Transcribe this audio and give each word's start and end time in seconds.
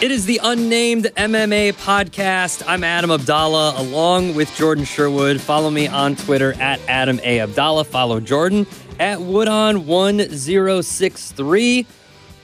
It 0.00 0.12
is 0.12 0.26
the 0.26 0.38
Unnamed 0.44 1.06
MMA 1.16 1.72
podcast. 1.72 2.62
I'm 2.68 2.84
Adam 2.84 3.10
Abdallah 3.10 3.74
along 3.78 4.36
with 4.36 4.54
Jordan 4.54 4.84
Sherwood. 4.84 5.40
Follow 5.40 5.70
me 5.70 5.88
on 5.88 6.14
Twitter 6.14 6.52
at 6.60 6.78
Adam 6.86 7.18
A. 7.24 7.40
Abdallah. 7.40 7.82
Follow 7.82 8.20
Jordan 8.20 8.64
at 9.00 9.18
Woodon1063. 9.18 11.86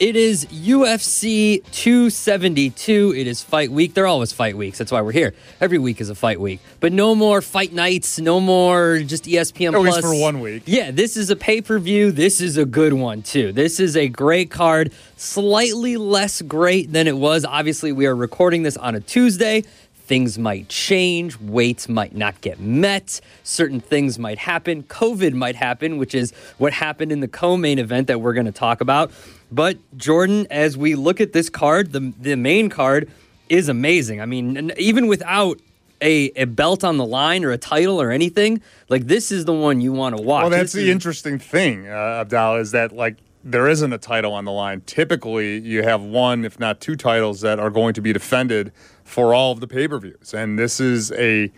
It 0.01 0.17
is 0.17 0.47
UFC 0.47 1.63
272. 1.71 3.15
It 3.17 3.29
is 3.29 3.45
fight 3.45 3.71
week. 3.71 3.95
They're 3.95 4.09
always 4.09 4.33
fight 4.33 4.57
weeks. 4.57 4.77
That's 4.77 4.91
why 4.91 5.01
we're 5.03 5.13
here. 5.13 5.35
Every 5.61 5.79
week 5.79 6.01
is 6.01 6.11
a 6.11 6.17
fight 6.17 6.41
week. 6.41 6.59
But 6.81 6.93
no 6.93 7.15
more 7.15 7.41
fight 7.41 7.73
nights. 7.73 8.19
No 8.19 8.41
more 8.41 8.99
just 8.99 9.25
ESPN 9.25 9.69
At 9.69 9.75
Plus. 9.75 9.85
least 9.95 10.01
for 10.01 10.21
one 10.21 10.41
week. 10.41 10.65
Yeah, 10.67 10.91
this 10.91 11.17
is 11.17 11.31
a 11.31 11.37
pay 11.37 11.61
per 11.61 11.79
view. 11.79 12.11
This 12.11 12.41
is 12.41 12.57
a 12.57 12.65
good 12.65 12.93
one, 12.93 13.23
too. 13.23 13.53
This 13.53 13.79
is 13.79 13.97
a 13.97 14.09
great 14.09 14.51
card, 14.51 14.93
slightly 15.17 15.97
less 15.97 16.43
great 16.43 16.91
than 16.93 17.07
it 17.07 17.17
was. 17.17 17.45
Obviously, 17.45 17.93
we 17.93 18.07
are 18.07 18.17
recording 18.17 18.65
this 18.65 18.77
on 18.77 18.97
a 18.97 19.01
Tuesday. 19.01 19.63
Things 20.07 20.39
might 20.39 20.69
change, 20.69 21.39
weights 21.41 21.89
might 21.89 22.15
not 22.15 22.39
get 22.43 22.61
met, 22.61 23.23
certain 23.43 23.81
things 23.81 24.19
might 24.19 24.37
happen, 24.39 24.83
COVID 24.83 25.33
might 25.33 25.57
happen, 25.57 25.97
which 25.97 26.15
is 26.15 26.33
what 26.59 26.75
happened 26.75 27.11
in 27.11 27.21
the 27.21 27.29
co 27.29 27.57
main 27.57 27.79
event 27.79 28.09
that 28.09 28.21
we're 28.21 28.35
going 28.35 28.45
to 28.45 28.53
talk 28.53 28.83
about. 28.83 29.11
But, 29.51 29.79
Jordan, 29.97 30.47
as 30.51 30.77
we 30.77 30.95
look 30.95 31.23
at 31.23 31.33
this 31.33 31.49
card, 31.49 31.93
the, 31.93 32.13
the 32.21 32.37
main 32.37 32.69
card 32.69 33.11
is 33.49 33.71
amazing. 33.71 34.21
I 34.21 34.27
mean, 34.27 34.73
even 34.77 35.07
without 35.07 35.59
a, 36.03 36.31
a 36.37 36.45
belt 36.45 36.85
on 36.85 36.99
the 36.99 37.07
line 37.07 37.43
or 37.43 37.51
a 37.53 37.59
title 37.59 37.99
or 37.99 38.11
anything, 38.11 38.61
like 38.91 39.07
this 39.07 39.33
is 39.33 39.47
the 39.47 39.55
one 39.55 39.81
you 39.81 39.93
want 39.93 40.17
to 40.19 40.23
watch. 40.23 40.43
Well, 40.43 40.51
that's 40.51 40.73
This 40.75 40.83
the 40.83 40.89
is- 40.89 40.91
interesting 40.91 41.39
thing, 41.39 41.89
uh, 41.89 42.21
Abdallah, 42.21 42.59
is 42.61 42.73
that 42.73 42.93
like 42.93 43.17
there 43.43 43.69
isn't 43.69 43.93
a 43.93 43.99
title 43.99 44.33
on 44.35 44.45
the 44.45 44.53
line. 44.53 44.83
Typically, 44.87 45.61
you 45.61 45.83
have 45.83 46.03
one, 46.03 46.45
if 46.45 46.59
not 46.61 46.81
two 46.81 46.97
titles 46.97 47.41
that 47.43 47.59
are 47.59 47.71
going 47.71 47.95
to 47.95 48.01
be 48.03 48.13
defended 48.13 48.71
for 49.15 49.33
all 49.33 49.53
of 49.53 49.61
the 49.61 49.69
pay 49.69 49.87
per 49.87 49.97
views, 50.01 50.35
and 50.35 50.59
this 50.59 50.81
is 50.81 51.13
a 51.13 51.53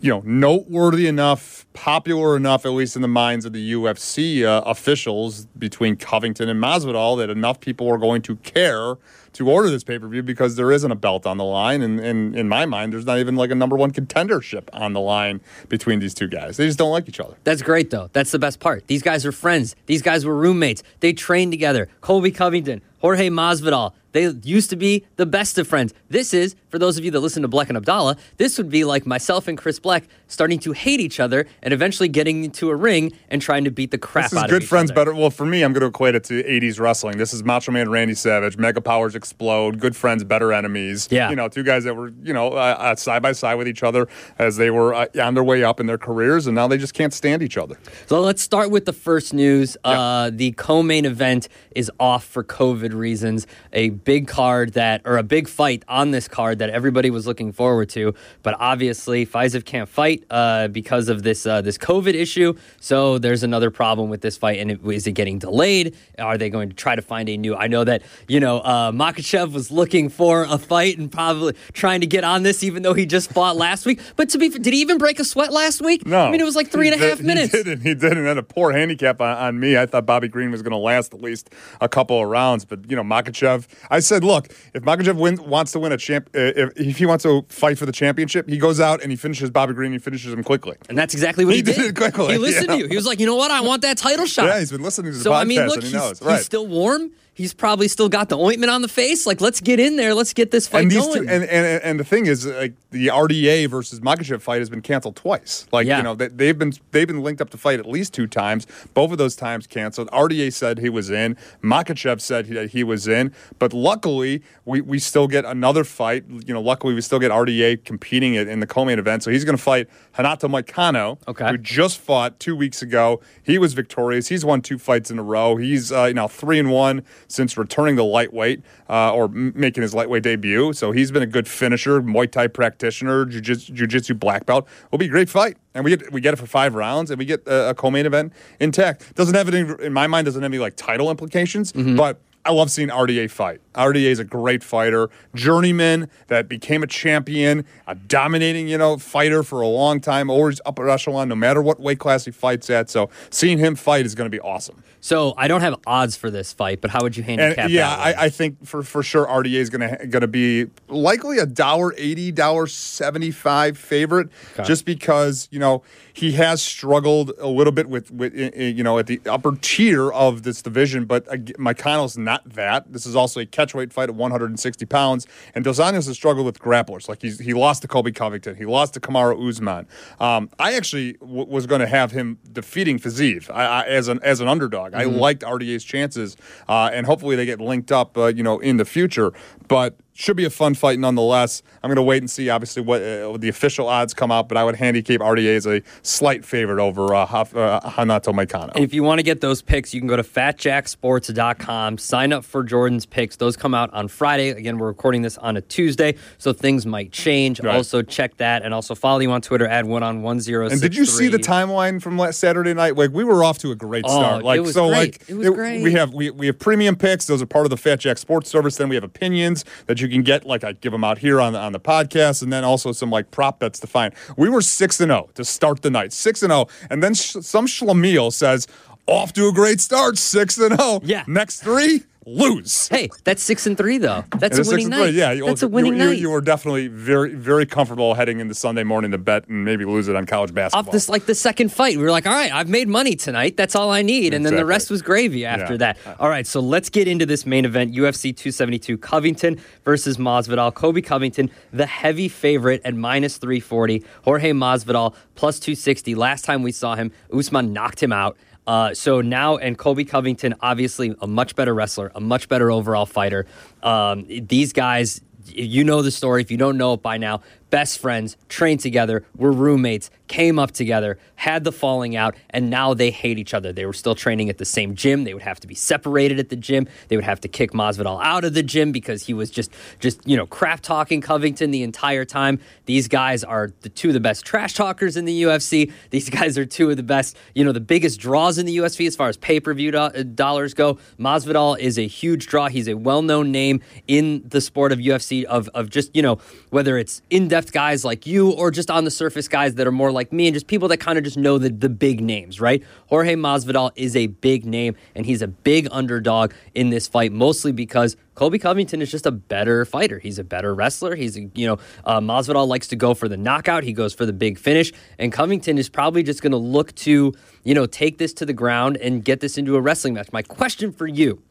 you 0.00 0.10
know 0.10 0.22
noteworthy 0.24 1.06
enough, 1.06 1.64
popular 1.72 2.36
enough, 2.36 2.66
at 2.66 2.72
least 2.72 2.96
in 2.96 3.02
the 3.02 3.08
minds 3.08 3.44
of 3.44 3.52
the 3.52 3.72
UFC 3.72 4.44
uh, 4.44 4.62
officials 4.66 5.46
between 5.58 5.96
Covington 5.96 6.48
and 6.48 6.62
Masvidal, 6.62 7.18
that 7.18 7.30
enough 7.30 7.60
people 7.60 7.88
are 7.88 7.98
going 7.98 8.22
to 8.22 8.36
care 8.36 8.96
to 9.32 9.48
order 9.48 9.70
this 9.70 9.84
pay 9.84 9.98
per 9.98 10.08
view 10.08 10.22
because 10.22 10.56
there 10.56 10.72
isn't 10.72 10.90
a 10.90 10.96
belt 10.96 11.26
on 11.26 11.36
the 11.36 11.44
line, 11.44 11.82
and, 11.82 12.00
and 12.00 12.34
in 12.34 12.48
my 12.48 12.66
mind, 12.66 12.92
there's 12.92 13.06
not 13.06 13.18
even 13.18 13.36
like 13.36 13.50
a 13.50 13.54
number 13.54 13.76
one 13.76 13.92
contendership 13.92 14.68
on 14.72 14.92
the 14.92 15.00
line 15.00 15.40
between 15.68 16.00
these 16.00 16.14
two 16.14 16.28
guys. 16.28 16.56
They 16.56 16.66
just 16.66 16.78
don't 16.78 16.90
like 16.90 17.08
each 17.08 17.20
other. 17.20 17.36
That's 17.44 17.62
great, 17.62 17.90
though. 17.90 18.10
That's 18.12 18.32
the 18.32 18.38
best 18.38 18.60
part. 18.60 18.86
These 18.88 19.02
guys 19.02 19.24
are 19.24 19.32
friends. 19.32 19.76
These 19.86 20.02
guys 20.02 20.24
were 20.24 20.36
roommates. 20.36 20.82
They 21.00 21.12
trained 21.12 21.52
together. 21.52 21.88
Colby 22.00 22.30
Covington, 22.32 22.82
Jorge 22.98 23.28
Masvidal. 23.28 23.92
They 24.12 24.28
used 24.42 24.70
to 24.70 24.76
be 24.76 25.06
the 25.16 25.26
best 25.26 25.56
of 25.58 25.68
friends. 25.68 25.94
This 26.08 26.34
is, 26.34 26.56
for 26.68 26.78
those 26.78 26.98
of 26.98 27.04
you 27.04 27.10
that 27.12 27.20
listen 27.20 27.42
to 27.42 27.48
Black 27.48 27.68
and 27.68 27.76
Abdallah, 27.76 28.16
this 28.38 28.58
would 28.58 28.68
be 28.68 28.84
like 28.84 29.06
myself 29.06 29.46
and 29.46 29.56
Chris 29.56 29.78
Black 29.78 30.04
starting 30.26 30.58
to 30.60 30.72
hate 30.72 31.00
each 31.00 31.20
other 31.20 31.46
and 31.62 31.72
eventually 31.74 32.08
getting 32.08 32.44
into 32.44 32.70
a 32.70 32.76
ring 32.76 33.12
and 33.28 33.40
trying 33.42 33.64
to 33.64 33.70
beat 33.70 33.90
the 33.90 33.98
crap 33.98 34.26
This 34.26 34.32
is 34.32 34.38
out 34.38 34.44
of 34.44 34.50
good 34.50 34.64
friends, 34.66 34.90
other. 34.90 35.00
better. 35.00 35.14
Well, 35.14 35.30
for 35.30 35.44
me, 35.46 35.62
I'm 35.62 35.72
going 35.72 35.82
to 35.82 35.86
equate 35.88 36.14
it 36.14 36.24
to 36.24 36.42
80s 36.42 36.80
wrestling. 36.80 37.18
This 37.18 37.32
is 37.32 37.44
Macho 37.44 37.72
Man 37.72 37.90
Randy 37.90 38.14
Savage, 38.14 38.56
Mega 38.56 38.80
Powers 38.80 39.14
Explode, 39.14 39.78
good 39.80 39.96
friends, 39.96 40.24
better 40.24 40.52
enemies. 40.52 41.08
Yeah. 41.10 41.30
You 41.30 41.36
know, 41.36 41.48
two 41.48 41.62
guys 41.62 41.84
that 41.84 41.94
were, 41.94 42.12
you 42.22 42.32
know, 42.32 42.48
uh, 42.52 42.76
uh, 42.78 42.94
side 42.96 43.22
by 43.22 43.32
side 43.32 43.54
with 43.56 43.68
each 43.68 43.82
other 43.82 44.08
as 44.38 44.56
they 44.56 44.70
were 44.70 44.94
uh, 44.94 45.06
on 45.20 45.34
their 45.34 45.44
way 45.44 45.62
up 45.64 45.80
in 45.80 45.86
their 45.86 45.98
careers, 45.98 46.46
and 46.46 46.54
now 46.54 46.66
they 46.68 46.78
just 46.78 46.94
can't 46.94 47.12
stand 47.12 47.42
each 47.42 47.56
other. 47.56 47.78
So 48.06 48.20
let's 48.20 48.42
start 48.42 48.70
with 48.70 48.84
the 48.84 48.92
first 48.92 49.32
news. 49.34 49.76
Uh, 49.84 50.30
the 50.32 50.52
co-main 50.52 51.04
event 51.04 51.48
is 51.74 51.90
off 52.00 52.24
for 52.24 52.42
COVID 52.44 52.94
reasons. 52.94 53.46
A 53.72 53.90
big 53.90 54.26
card 54.28 54.72
that, 54.74 55.02
or 55.04 55.18
a 55.18 55.22
big 55.22 55.48
fight 55.48 55.84
on 55.88 56.10
this 56.10 56.28
card 56.28 56.58
that 56.60 56.70
everybody 56.70 57.10
was 57.10 57.26
looking 57.26 57.52
forward 57.52 57.88
to, 57.90 58.14
but 58.42 58.54
obviously 58.58 59.26
Fiziev 59.26 59.64
can't 59.64 59.88
fight 59.88 60.24
uh, 60.30 60.68
because 60.68 61.08
of 61.08 61.22
this 61.22 61.46
uh, 61.50 61.60
this 61.60 61.76
COVID 61.76 62.14
issue. 62.14 62.54
So 62.80 63.18
there's 63.18 63.42
another 63.42 63.70
problem 63.70 64.08
with 64.08 64.22
this 64.22 64.38
fight, 64.38 64.58
and 64.58 64.70
it, 64.70 64.80
is 64.84 65.06
it 65.06 65.12
getting 65.12 65.38
delayed? 65.38 65.96
Are 66.18 66.38
they 66.38 66.48
going 66.48 66.68
to 66.70 66.74
try 66.74 66.96
to 66.96 67.02
find 67.02 67.28
a 67.28 67.36
new? 67.36 67.54
I 67.54 67.66
know 67.66 67.84
that 67.84 68.02
you 68.28 68.40
know 68.40 68.60
uh, 68.60 68.92
Makhachev 68.92 69.52
was 69.52 69.70
looking 69.70 70.08
for 70.08 70.44
a 70.44 70.58
fight 70.58 70.96
and 70.98 71.10
probably 71.10 71.54
trying 71.72 72.00
to 72.00 72.06
get 72.06 72.24
on 72.24 72.42
this, 72.42 72.62
even 72.62 72.82
though 72.82 72.94
he 72.94 73.04
just 73.06 73.32
fought 73.32 73.56
last 73.56 73.84
week. 73.84 74.00
But 74.16 74.30
to 74.30 74.38
be, 74.38 74.48
did 74.48 74.72
he 74.72 74.80
even 74.80 74.98
break 74.98 75.18
a 75.18 75.24
sweat 75.24 75.52
last 75.52 75.82
week? 75.82 76.06
No. 76.06 76.20
I 76.20 76.30
mean 76.30 76.40
it 76.40 76.44
was 76.44 76.56
like 76.56 76.70
three 76.70 76.88
and 76.88 76.94
a 76.94 76.98
He 77.02 77.08
half 77.08 77.20
minutes. 77.20 77.52
He 77.52 77.62
didn't. 77.62 77.82
He 77.82 77.94
didn't. 77.94 78.26
And 78.26 78.38
a 78.38 78.42
poor 78.42 78.72
handicap 78.72 79.20
on, 79.20 79.36
on 79.36 79.60
me. 79.60 79.76
I 79.76 79.86
thought 79.86 80.06
Bobby 80.06 80.28
Green 80.28 80.50
was 80.50 80.62
going 80.62 80.72
to 80.72 80.76
last 80.76 81.12
at 81.14 81.20
least 81.20 81.50
a 81.80 81.88
couple 81.88 82.22
of 82.22 82.28
rounds. 82.28 82.64
But, 82.64 82.88
you 82.90 82.96
know, 82.96 83.02
Makhachev, 83.02 83.66
I 83.90 84.00
said, 84.00 84.24
look, 84.24 84.48
if 84.74 84.82
Makhachev 84.82 85.16
win, 85.16 85.36
wants 85.48 85.72
to 85.72 85.80
win 85.80 85.92
a 85.92 85.96
champ, 85.96 86.28
uh, 86.34 86.38
if, 86.38 86.80
if 86.80 86.98
he 86.98 87.06
wants 87.06 87.24
to 87.24 87.44
fight 87.48 87.78
for 87.78 87.86
the 87.86 87.92
championship, 87.92 88.48
he 88.48 88.58
goes 88.58 88.80
out 88.80 89.02
and 89.02 89.10
he 89.10 89.16
finishes 89.16 89.50
Bobby 89.50 89.74
Green. 89.74 89.92
He 89.92 89.98
finishes 89.98 90.32
him 90.32 90.44
quickly. 90.44 90.76
And 90.88 90.96
that's 90.96 91.14
exactly 91.14 91.39
what 91.44 91.52
he, 91.54 91.58
He 91.58 91.62
did 91.62 91.78
it 91.78 91.96
quickly, 91.96 92.26
He 92.28 92.32
you 92.34 92.38
listened 92.38 92.68
know? 92.68 92.74
to 92.76 92.80
you. 92.82 92.88
He 92.88 92.96
was 92.96 93.06
like, 93.06 93.20
you 93.20 93.26
know 93.26 93.36
what? 93.36 93.50
I 93.50 93.60
want 93.60 93.82
that 93.82 93.96
title 93.98 94.26
shot. 94.26 94.46
Yeah, 94.46 94.58
he's 94.60 94.70
been 94.70 94.82
listening 94.82 95.12
to 95.12 95.18
the 95.18 95.24
so 95.24 95.32
I 95.32 95.44
mean, 95.44 95.66
look, 95.66 95.76
and 95.76 95.82
he 95.84 95.88
he's, 95.90 95.94
knows. 95.94 96.18
he's 96.18 96.26
Right. 96.28 96.44
still 96.44 96.66
warm. 96.66 97.10
He's 97.40 97.54
probably 97.54 97.88
still 97.88 98.10
got 98.10 98.28
the 98.28 98.36
ointment 98.36 98.70
on 98.70 98.82
the 98.82 98.88
face. 98.88 99.26
Like, 99.26 99.40
let's 99.40 99.60
get 99.62 99.80
in 99.80 99.96
there. 99.96 100.12
Let's 100.14 100.34
get 100.34 100.50
this 100.50 100.68
fight 100.68 100.82
and 100.82 100.90
these 100.90 100.98
going. 101.06 101.22
two, 101.22 101.28
and, 101.28 101.44
and 101.44 101.82
and 101.82 101.98
the 101.98 102.04
thing 102.04 102.26
is, 102.26 102.46
like 102.46 102.74
the 102.90 103.06
RDA 103.06 103.68
versus 103.70 104.00
Makhachev 104.00 104.42
fight 104.42 104.58
has 104.60 104.68
been 104.68 104.82
canceled 104.82 105.16
twice. 105.16 105.66
Like 105.72 105.86
Yeah. 105.86 105.96
you 105.98 106.02
know, 106.02 106.14
they, 106.14 106.28
they've 106.28 106.58
been 106.58 106.72
they've 106.90 107.06
been 107.06 107.22
linked 107.22 107.40
up 107.40 107.48
to 107.50 107.56
fight 107.56 107.78
at 107.80 107.86
least 107.86 108.12
two 108.12 108.26
times. 108.26 108.66
Both 108.92 109.10
of 109.12 109.16
those 109.18 109.36
times 109.36 109.66
canceled. 109.66 110.08
RDA 110.10 110.52
said 110.52 110.78
he 110.78 110.90
was 110.90 111.08
in. 111.10 111.36
Makhachev 111.62 112.20
said 112.20 112.46
he, 112.46 112.54
that 112.54 112.70
he 112.70 112.84
was 112.84 113.08
in. 113.08 113.32
But 113.58 113.72
luckily, 113.72 114.42
we, 114.64 114.80
we 114.82 114.98
still 114.98 115.26
get 115.26 115.44
another 115.44 115.84
fight. 115.84 116.24
You 116.28 116.52
know, 116.54 116.60
luckily 116.60 116.94
we 116.94 117.00
still 117.00 117.18
get 117.18 117.30
RDA 117.30 117.84
competing 117.84 118.34
in, 118.34 118.48
in 118.48 118.60
the 118.60 118.66
co-main 118.66 118.98
event. 118.98 119.22
So 119.22 119.30
he's 119.30 119.44
going 119.44 119.56
to 119.56 119.62
fight 119.62 119.88
Renato 120.18 120.48
Moicano, 120.48 121.18
Okay. 121.28 121.48
who 121.50 121.56
just 121.58 121.98
fought 121.98 122.38
two 122.38 122.54
weeks 122.54 122.82
ago. 122.82 123.20
He 123.42 123.56
was 123.58 123.72
victorious. 123.74 124.28
He's 124.28 124.44
won 124.44 124.60
two 124.62 124.78
fights 124.78 125.10
in 125.10 125.18
a 125.18 125.22
row. 125.22 125.56
He's 125.56 125.90
uh, 125.90 126.10
now 126.12 126.28
three 126.28 126.58
and 126.58 126.70
one 126.70 127.02
since 127.30 127.56
returning 127.56 127.96
to 127.96 128.02
lightweight 128.02 128.62
uh, 128.88 129.12
or 129.14 129.24
m- 129.24 129.52
making 129.54 129.82
his 129.82 129.94
lightweight 129.94 130.22
debut. 130.22 130.72
So 130.72 130.92
he's 130.92 131.10
been 131.10 131.22
a 131.22 131.26
good 131.26 131.46
finisher, 131.48 132.00
Muay 132.02 132.30
Thai 132.30 132.48
practitioner, 132.48 133.24
jiu-jitsu, 133.24 133.72
jiu-jitsu 133.72 134.14
black 134.14 134.46
belt. 134.46 134.66
Will 134.90 134.98
be 134.98 135.06
a 135.06 135.08
great 135.08 135.28
fight, 135.30 135.56
and 135.74 135.84
we 135.84 135.96
get 135.96 136.12
we 136.12 136.20
get 136.20 136.34
it 136.34 136.38
for 136.38 136.46
five 136.46 136.74
rounds, 136.74 137.10
and 137.10 137.18
we 137.18 137.24
get 137.24 137.46
a, 137.46 137.70
a 137.70 137.74
co-main 137.74 138.06
event 138.06 138.32
intact. 138.58 139.14
Doesn't 139.14 139.34
have 139.34 139.52
any 139.52 139.72
in 139.84 139.92
my 139.92 140.06
mind. 140.06 140.24
Doesn't 140.26 140.42
have 140.42 140.50
any 140.50 140.58
like 140.58 140.76
title 140.76 141.10
implications, 141.10 141.72
but. 141.72 142.20
I 142.50 142.52
love 142.52 142.68
seeing 142.68 142.88
RDA 142.88 143.30
fight. 143.30 143.60
RDA 143.76 144.10
is 144.10 144.18
a 144.18 144.24
great 144.24 144.64
fighter, 144.64 145.08
journeyman 145.36 146.10
that 146.26 146.48
became 146.48 146.82
a 146.82 146.86
champion, 146.88 147.64
a 147.86 147.94
dominating, 147.94 148.66
you 148.66 148.76
know, 148.76 148.98
fighter 148.98 149.44
for 149.44 149.60
a 149.60 149.68
long 149.68 150.00
time, 150.00 150.28
always 150.28 150.60
upper 150.66 150.90
echelon, 150.90 151.28
no 151.28 151.36
matter 151.36 151.62
what 151.62 151.78
weight 151.78 152.00
class 152.00 152.24
he 152.24 152.32
fights 152.32 152.68
at. 152.68 152.90
So 152.90 153.08
seeing 153.30 153.58
him 153.58 153.76
fight 153.76 154.04
is 154.04 154.16
going 154.16 154.26
to 154.26 154.36
be 154.36 154.40
awesome. 154.40 154.82
so 154.98 155.32
I 155.38 155.46
don't 155.46 155.60
have 155.60 155.76
odds 155.86 156.16
for 156.16 156.28
this 156.28 156.52
fight, 156.52 156.80
but 156.80 156.90
how 156.90 157.02
would 157.02 157.16
you 157.16 157.22
handicap 157.22 157.66
And 157.66 157.72
yeah? 157.72 157.88
I, 157.94 158.24
I 158.24 158.28
think 158.30 158.66
for, 158.66 158.82
for 158.82 159.04
sure 159.04 159.26
RDA 159.26 159.54
is 159.54 159.70
going 159.70 159.88
to 159.88 160.06
going 160.08 160.22
to 160.22 160.26
be 160.26 160.66
likely 160.88 161.38
a 161.38 161.46
dollar 161.46 161.94
eighty, 161.96 162.32
dollar 162.32 162.66
seventy 162.66 163.30
five 163.30 163.78
favorite, 163.78 164.28
just 164.64 164.84
because 164.84 165.46
you 165.52 165.60
know 165.60 165.84
he 166.12 166.32
has 166.32 166.60
struggled 166.60 167.30
a 167.38 167.46
little 167.46 167.72
bit 167.72 167.88
with 167.88 168.10
with 168.10 168.34
you 168.34 168.82
know 168.82 168.98
at 168.98 169.06
the 169.06 169.20
upper 169.26 169.54
tier 169.60 170.10
of 170.10 170.42
this 170.42 170.60
division, 170.62 171.04
but 171.04 171.28
uh, 171.28 171.36
McConnell's 171.36 172.18
not 172.18 172.39
that. 172.46 172.92
This 172.92 173.06
is 173.06 173.16
also 173.16 173.40
a 173.40 173.46
catchweight 173.46 173.92
fight 173.92 174.08
at 174.08 174.14
one 174.14 174.30
hundred 174.30 174.50
and 174.50 174.60
sixty 174.60 174.86
pounds, 174.86 175.26
and 175.54 175.64
Dos 175.64 175.78
Anjos 175.78 176.06
has 176.06 176.16
struggled 176.16 176.46
with 176.46 176.60
grapplers. 176.60 177.08
Like 177.08 177.22
he's 177.22 177.38
he 177.38 177.54
lost 177.54 177.82
to 177.82 177.88
Colby 177.88 178.12
Covington, 178.12 178.56
he 178.56 178.64
lost 178.64 178.94
to 178.94 179.00
Kamaru 179.00 179.48
Usman. 179.48 179.86
Um, 180.18 180.50
I 180.58 180.74
actually 180.74 181.14
w- 181.14 181.46
was 181.46 181.66
going 181.66 181.80
to 181.80 181.86
have 181.86 182.12
him 182.12 182.38
defeating 182.52 182.98
Fiziev 182.98 183.50
I, 183.50 183.64
I, 183.64 183.84
as 183.84 184.08
an 184.08 184.20
as 184.22 184.40
an 184.40 184.48
underdog. 184.48 184.94
I 184.94 185.04
liked 185.04 185.42
RDA's 185.42 185.84
chances, 185.84 186.36
uh, 186.68 186.90
and 186.92 187.06
hopefully 187.06 187.36
they 187.36 187.46
get 187.46 187.60
linked 187.60 187.92
up, 187.92 188.16
uh, 188.16 188.26
you 188.26 188.42
know, 188.42 188.58
in 188.58 188.76
the 188.76 188.84
future. 188.84 189.32
But 189.68 189.96
should 190.20 190.36
be 190.36 190.44
a 190.44 190.50
fun 190.50 190.74
fight 190.74 190.98
nonetheless. 190.98 191.62
I'm 191.82 191.88
going 191.88 191.96
to 191.96 192.02
wait 192.02 192.22
and 192.22 192.30
see, 192.30 192.50
obviously, 192.50 192.82
what 192.82 193.02
uh, 193.02 193.36
the 193.38 193.48
official 193.48 193.88
odds 193.88 194.12
come 194.12 194.30
out. 194.30 194.48
But 194.48 194.58
I 194.58 194.64
would 194.64 194.76
handicap 194.76 195.20
RDA 195.20 195.56
as 195.56 195.66
a 195.66 195.82
slight 196.02 196.44
favorite 196.44 196.78
over 196.82 197.14
uh, 197.14 197.24
Haf- 197.26 197.56
uh, 197.56 197.80
Renato 197.96 198.32
Moicano. 198.32 198.72
If 198.78 198.92
you 198.92 199.02
want 199.02 199.18
to 199.18 199.22
get 199.22 199.40
those 199.40 199.62
picks, 199.62 199.94
you 199.94 200.00
can 200.00 200.08
go 200.08 200.16
to 200.16 200.22
fatjacksports.com, 200.22 201.98
sign 201.98 202.32
up 202.32 202.44
for 202.44 202.62
Jordan's 202.62 203.06
picks. 203.06 203.36
Those 203.36 203.56
come 203.56 203.74
out 203.74 203.92
on 203.94 204.08
Friday. 204.08 204.50
Again, 204.50 204.78
we're 204.78 204.88
recording 204.88 205.22
this 205.22 205.38
on 205.38 205.56
a 205.56 205.60
Tuesday, 205.62 206.14
so 206.38 206.52
things 206.52 206.86
might 206.86 207.12
change. 207.12 207.60
Right. 207.60 207.74
Also, 207.74 208.02
check 208.02 208.36
that 208.38 208.62
and 208.62 208.74
also 208.74 208.94
follow 208.94 209.20
you 209.20 209.30
on 209.30 209.40
Twitter 209.40 209.66
at 209.66 209.84
one 209.86 210.02
on 210.02 210.22
one 210.22 210.40
zero. 210.40 210.68
And 210.68 210.80
did 210.80 210.94
you 210.94 211.04
see 211.06 211.28
the 211.28 211.38
timeline 211.38 212.00
from 212.02 212.18
last 212.18 212.38
Saturday 212.38 212.74
night? 212.74 212.96
Like 212.96 213.10
we 213.12 213.24
were 213.24 213.42
off 213.42 213.58
to 213.58 213.70
a 213.70 213.74
great 213.76 214.04
Oh, 214.06 214.18
start. 214.18 214.44
Like 214.44 214.66
so, 214.66 214.88
great. 214.88 214.96
like 214.98 215.28
It 215.28 215.34
was 215.34 215.50
great. 215.50 215.82
we 215.82 215.92
have 215.92 216.12
we, 216.12 216.30
we 216.30 216.46
have 216.46 216.58
premium 216.58 216.96
picks. 216.96 217.26
Those 217.26 217.40
are 217.42 217.46
part 217.46 217.66
of 217.66 217.70
the 217.70 217.76
Fat 217.76 218.00
Jack 218.00 218.18
Sports 218.18 218.50
Service. 218.50 218.76
Then 218.76 218.88
we 218.88 218.94
have 218.96 219.04
opinions 219.04 219.64
that 219.86 220.00
you 220.00 220.08
can 220.10 220.22
get. 220.22 220.44
Like 220.44 220.64
I 220.64 220.72
give 220.72 220.92
them 220.92 221.04
out 221.04 221.18
here 221.18 221.40
on 221.40 221.52
the 221.54 221.58
on 221.58 221.72
the 221.72 221.80
podcast, 221.80 222.42
and 222.42 222.52
then 222.52 222.64
also 222.64 222.92
some 222.92 223.10
like 223.10 223.30
prop 223.30 223.60
bets 223.60 223.78
to 223.80 223.86
find. 223.86 224.12
We 224.36 224.48
were 224.48 224.60
six 224.60 225.00
and 225.00 225.10
zero 225.10 225.30
to 225.34 225.44
start 225.44 225.82
the 225.82 225.90
night, 225.90 226.12
six 226.12 226.42
and 226.42 226.50
zero, 226.50 226.66
and 226.90 227.02
then 227.02 227.14
sh- 227.14 227.36
some 227.40 227.66
schlemiel 227.66 228.32
says. 228.32 228.66
Off 229.06 229.32
to 229.32 229.48
a 229.48 229.52
great 229.52 229.80
start, 229.80 230.18
six 230.18 230.56
and 230.58 230.78
zero. 230.78 231.00
Yeah. 231.02 231.24
Next 231.26 231.62
three, 231.62 232.04
lose. 232.26 232.88
Hey, 232.88 233.08
that's 233.24 233.42
six 233.42 233.66
and 233.66 233.76
three 233.76 233.98
though. 233.98 234.24
That's 234.38 234.58
a 234.58 234.70
winning 234.70 234.88
night. 234.90 235.08
three. 235.10 235.18
Yeah, 235.18 235.32
you- 235.32 235.46
that's 235.46 235.62
a 235.62 235.68
winning 235.68 235.94
you, 235.94 235.98
night. 236.04 236.18
You 236.18 236.30
were 236.30 236.40
definitely 236.40 236.88
very, 236.88 237.34
very 237.34 237.66
comfortable 237.66 238.14
heading 238.14 238.40
into 238.40 238.54
Sunday 238.54 238.84
morning 238.84 239.10
to 239.12 239.18
bet 239.18 239.48
and 239.48 239.64
maybe 239.64 239.84
lose 239.84 240.08
it 240.08 240.16
on 240.16 240.26
college 240.26 240.52
basketball. 240.54 240.86
off 240.88 240.92
this 240.92 241.08
like 241.08 241.26
the 241.26 241.34
second 241.34 241.72
fight. 241.72 241.96
We 241.96 242.02
were 242.02 242.10
like, 242.10 242.26
all 242.26 242.32
right, 242.34 242.52
I've 242.52 242.68
made 242.68 242.88
money 242.88 243.16
tonight. 243.16 243.56
That's 243.56 243.74
all 243.74 243.90
I 243.90 244.02
need. 244.02 244.34
And 244.34 244.44
then 244.44 244.54
the 244.56 244.66
rest 244.66 244.90
was 244.90 245.02
gravy 245.02 245.44
after 245.46 245.74
Yeah. 245.74 245.78
that. 245.78 245.98
All 246.18 246.28
right, 246.28 246.46
so 246.46 246.60
let's 246.60 246.90
get 246.90 247.08
into 247.08 247.26
this 247.26 247.46
main 247.46 247.64
event 247.64 247.94
UFC 247.94 248.32
272 248.36 248.98
Covington 248.98 249.58
versus 249.84 250.16
Masvidal. 250.18 250.72
Colby 250.74 251.02
Covington, 251.02 251.50
the 251.72 251.86
heavy 251.86 252.28
favorite 252.28 252.82
at 252.84 252.94
minus 252.94 253.38
340. 253.38 254.04
Jorge 254.24 254.52
Masvidal 254.52 255.14
plus 255.34 255.58
260. 255.58 256.14
Last 256.14 256.44
time 256.44 256.62
we 256.62 256.72
saw 256.72 256.94
him, 256.96 257.12
Usman 257.32 257.72
knocked 257.72 258.02
him 258.02 258.12
out. 258.12 258.36
Uh, 258.66 258.94
so 258.94 259.20
now, 259.20 259.56
and 259.56 259.76
Colby 259.76 260.04
Covington, 260.04 260.54
obviously 260.60 261.14
a 261.20 261.26
much 261.26 261.56
better 261.56 261.74
wrestler, 261.74 262.12
a 262.14 262.20
much 262.20 262.48
better 262.48 262.70
overall 262.70 263.06
fighter. 263.06 263.46
Um, 263.82 264.26
these 264.28 264.72
guys, 264.72 265.20
you 265.46 265.84
know 265.84 266.02
the 266.02 266.10
story. 266.10 266.42
If 266.42 266.50
you 266.50 266.56
don't 266.56 266.76
know 266.76 266.94
it 266.94 267.02
by 267.02 267.16
now, 267.16 267.42
best 267.70 267.98
friends, 267.98 268.36
trained 268.48 268.80
together, 268.80 269.24
were 269.36 269.52
roommates, 269.52 270.10
came 270.28 270.58
up 270.58 270.72
together, 270.72 271.18
had 271.36 271.64
the 271.64 271.72
falling 271.72 272.16
out, 272.16 272.34
and 272.50 272.70
now 272.70 272.94
they 272.94 273.10
hate 273.10 273.38
each 273.38 273.54
other. 273.54 273.72
They 273.72 273.86
were 273.86 273.92
still 273.92 274.14
training 274.14 274.48
at 274.48 274.58
the 274.58 274.64
same 274.64 274.94
gym. 274.94 275.24
They 275.24 275.34
would 275.34 275.42
have 275.42 275.60
to 275.60 275.66
be 275.66 275.74
separated 275.74 276.38
at 276.38 276.48
the 276.48 276.56
gym. 276.56 276.86
They 277.08 277.16
would 277.16 277.24
have 277.24 277.40
to 277.40 277.48
kick 277.48 277.72
Masvidal 277.72 278.20
out 278.22 278.44
of 278.44 278.54
the 278.54 278.62
gym 278.62 278.92
because 278.92 279.26
he 279.26 279.34
was 279.34 279.50
just, 279.50 279.72
just 279.98 280.26
you 280.26 280.36
know, 280.36 280.46
crap 280.46 280.80
talking 280.80 281.20
Covington 281.20 281.70
the 281.70 281.82
entire 281.82 282.24
time. 282.24 282.60
These 282.86 283.08
guys 283.08 283.42
are 283.44 283.72
the 283.80 283.88
two 283.88 284.08
of 284.08 284.14
the 284.14 284.20
best 284.20 284.44
trash 284.44 284.74
talkers 284.74 285.16
in 285.16 285.24
the 285.24 285.42
UFC. 285.42 285.92
These 286.10 286.30
guys 286.40 286.58
are 286.58 286.66
two 286.66 286.90
of 286.90 286.96
the 286.96 287.02
best, 287.02 287.36
you 287.54 287.64
know, 287.64 287.72
the 287.72 287.80
biggest 287.80 288.20
draws 288.20 288.58
in 288.58 288.66
the 288.66 288.76
UFC 288.76 289.06
as 289.06 289.16
far 289.16 289.28
as 289.28 289.36
pay 289.36 289.60
per 289.60 289.74
view 289.74 289.90
do- 289.90 289.98
uh, 289.98 290.22
dollars 290.22 290.74
go. 290.74 290.98
Masvidal 291.18 291.78
is 291.78 291.98
a 291.98 292.06
huge 292.06 292.46
draw. 292.46 292.68
He's 292.68 292.88
a 292.88 292.94
well 292.94 293.22
known 293.22 293.50
name 293.50 293.80
in 294.06 294.42
the 294.46 294.60
sport 294.60 294.92
of 294.92 294.98
UFC 294.98 295.44
of 295.44 295.68
of 295.74 295.90
just 295.90 296.14
you 296.14 296.22
know 296.22 296.38
whether 296.70 296.98
it's 296.98 297.22
in 297.30 297.48
depth 297.48 297.59
guys 297.68 298.04
like 298.04 298.26
you 298.26 298.52
or 298.52 298.70
just 298.70 298.90
on 298.90 299.04
the 299.04 299.10
surface 299.10 299.48
guys 299.48 299.74
that 299.74 299.86
are 299.86 299.92
more 299.92 300.12
like 300.12 300.32
me 300.32 300.46
and 300.46 300.54
just 300.54 300.68
people 300.68 300.88
that 300.88 300.98
kind 300.98 301.18
of 301.18 301.24
just 301.24 301.36
know 301.36 301.58
the 301.58 301.68
the 301.68 301.88
big 301.88 302.20
names, 302.20 302.60
right? 302.60 302.82
Jorge 303.06 303.34
Masvidal 303.34 303.90
is 303.96 304.14
a 304.14 304.28
big 304.28 304.64
name 304.64 304.94
and 305.16 305.26
he's 305.26 305.42
a 305.42 305.48
big 305.48 305.88
underdog 305.90 306.52
in 306.74 306.90
this 306.90 307.08
fight, 307.08 307.32
mostly 307.32 307.72
because 307.72 308.16
Colby 308.40 308.58
Covington 308.58 309.02
is 309.02 309.10
just 309.10 309.26
a 309.26 309.30
better 309.30 309.84
fighter. 309.84 310.18
He's 310.18 310.38
a 310.38 310.44
better 310.44 310.74
wrestler. 310.74 311.14
He's, 311.14 311.36
you 311.36 311.66
know, 311.66 311.78
uh, 312.04 312.20
Masvidal 312.20 312.66
likes 312.66 312.88
to 312.88 312.96
go 312.96 313.12
for 313.12 313.28
the 313.28 313.36
knockout. 313.36 313.82
He 313.82 313.92
goes 313.92 314.14
for 314.14 314.24
the 314.24 314.32
big 314.32 314.58
finish. 314.58 314.92
And 315.18 315.30
Covington 315.30 315.76
is 315.76 315.90
probably 315.90 316.22
just 316.22 316.40
going 316.40 316.52
to 316.52 316.56
look 316.56 316.94
to, 316.94 317.34
you 317.64 317.74
know, 317.74 317.84
take 317.84 318.16
this 318.16 318.32
to 318.34 318.46
the 318.46 318.54
ground 318.54 318.96
and 318.96 319.22
get 319.22 319.40
this 319.40 319.58
into 319.58 319.76
a 319.76 319.80
wrestling 319.82 320.14
match. 320.14 320.32
My 320.32 320.40
question 320.40 320.90
for 320.90 321.06
you 321.06 321.42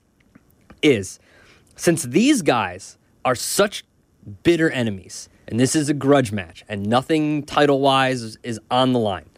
is 0.81 1.19
since 1.75 2.03
these 2.03 2.41
guys 2.41 2.97
are 3.23 3.35
such 3.35 3.83
bitter 4.43 4.69
enemies, 4.71 5.29
and 5.49 5.59
this 5.59 5.75
is 5.75 5.89
a 5.89 5.93
grudge 5.93 6.31
match, 6.31 6.63
and 6.69 6.85
nothing 6.85 7.43
title 7.43 7.81
wise 7.81 8.37
is, 8.43 8.59
on 8.69 8.93
the 8.93 8.99
line, 8.99 9.29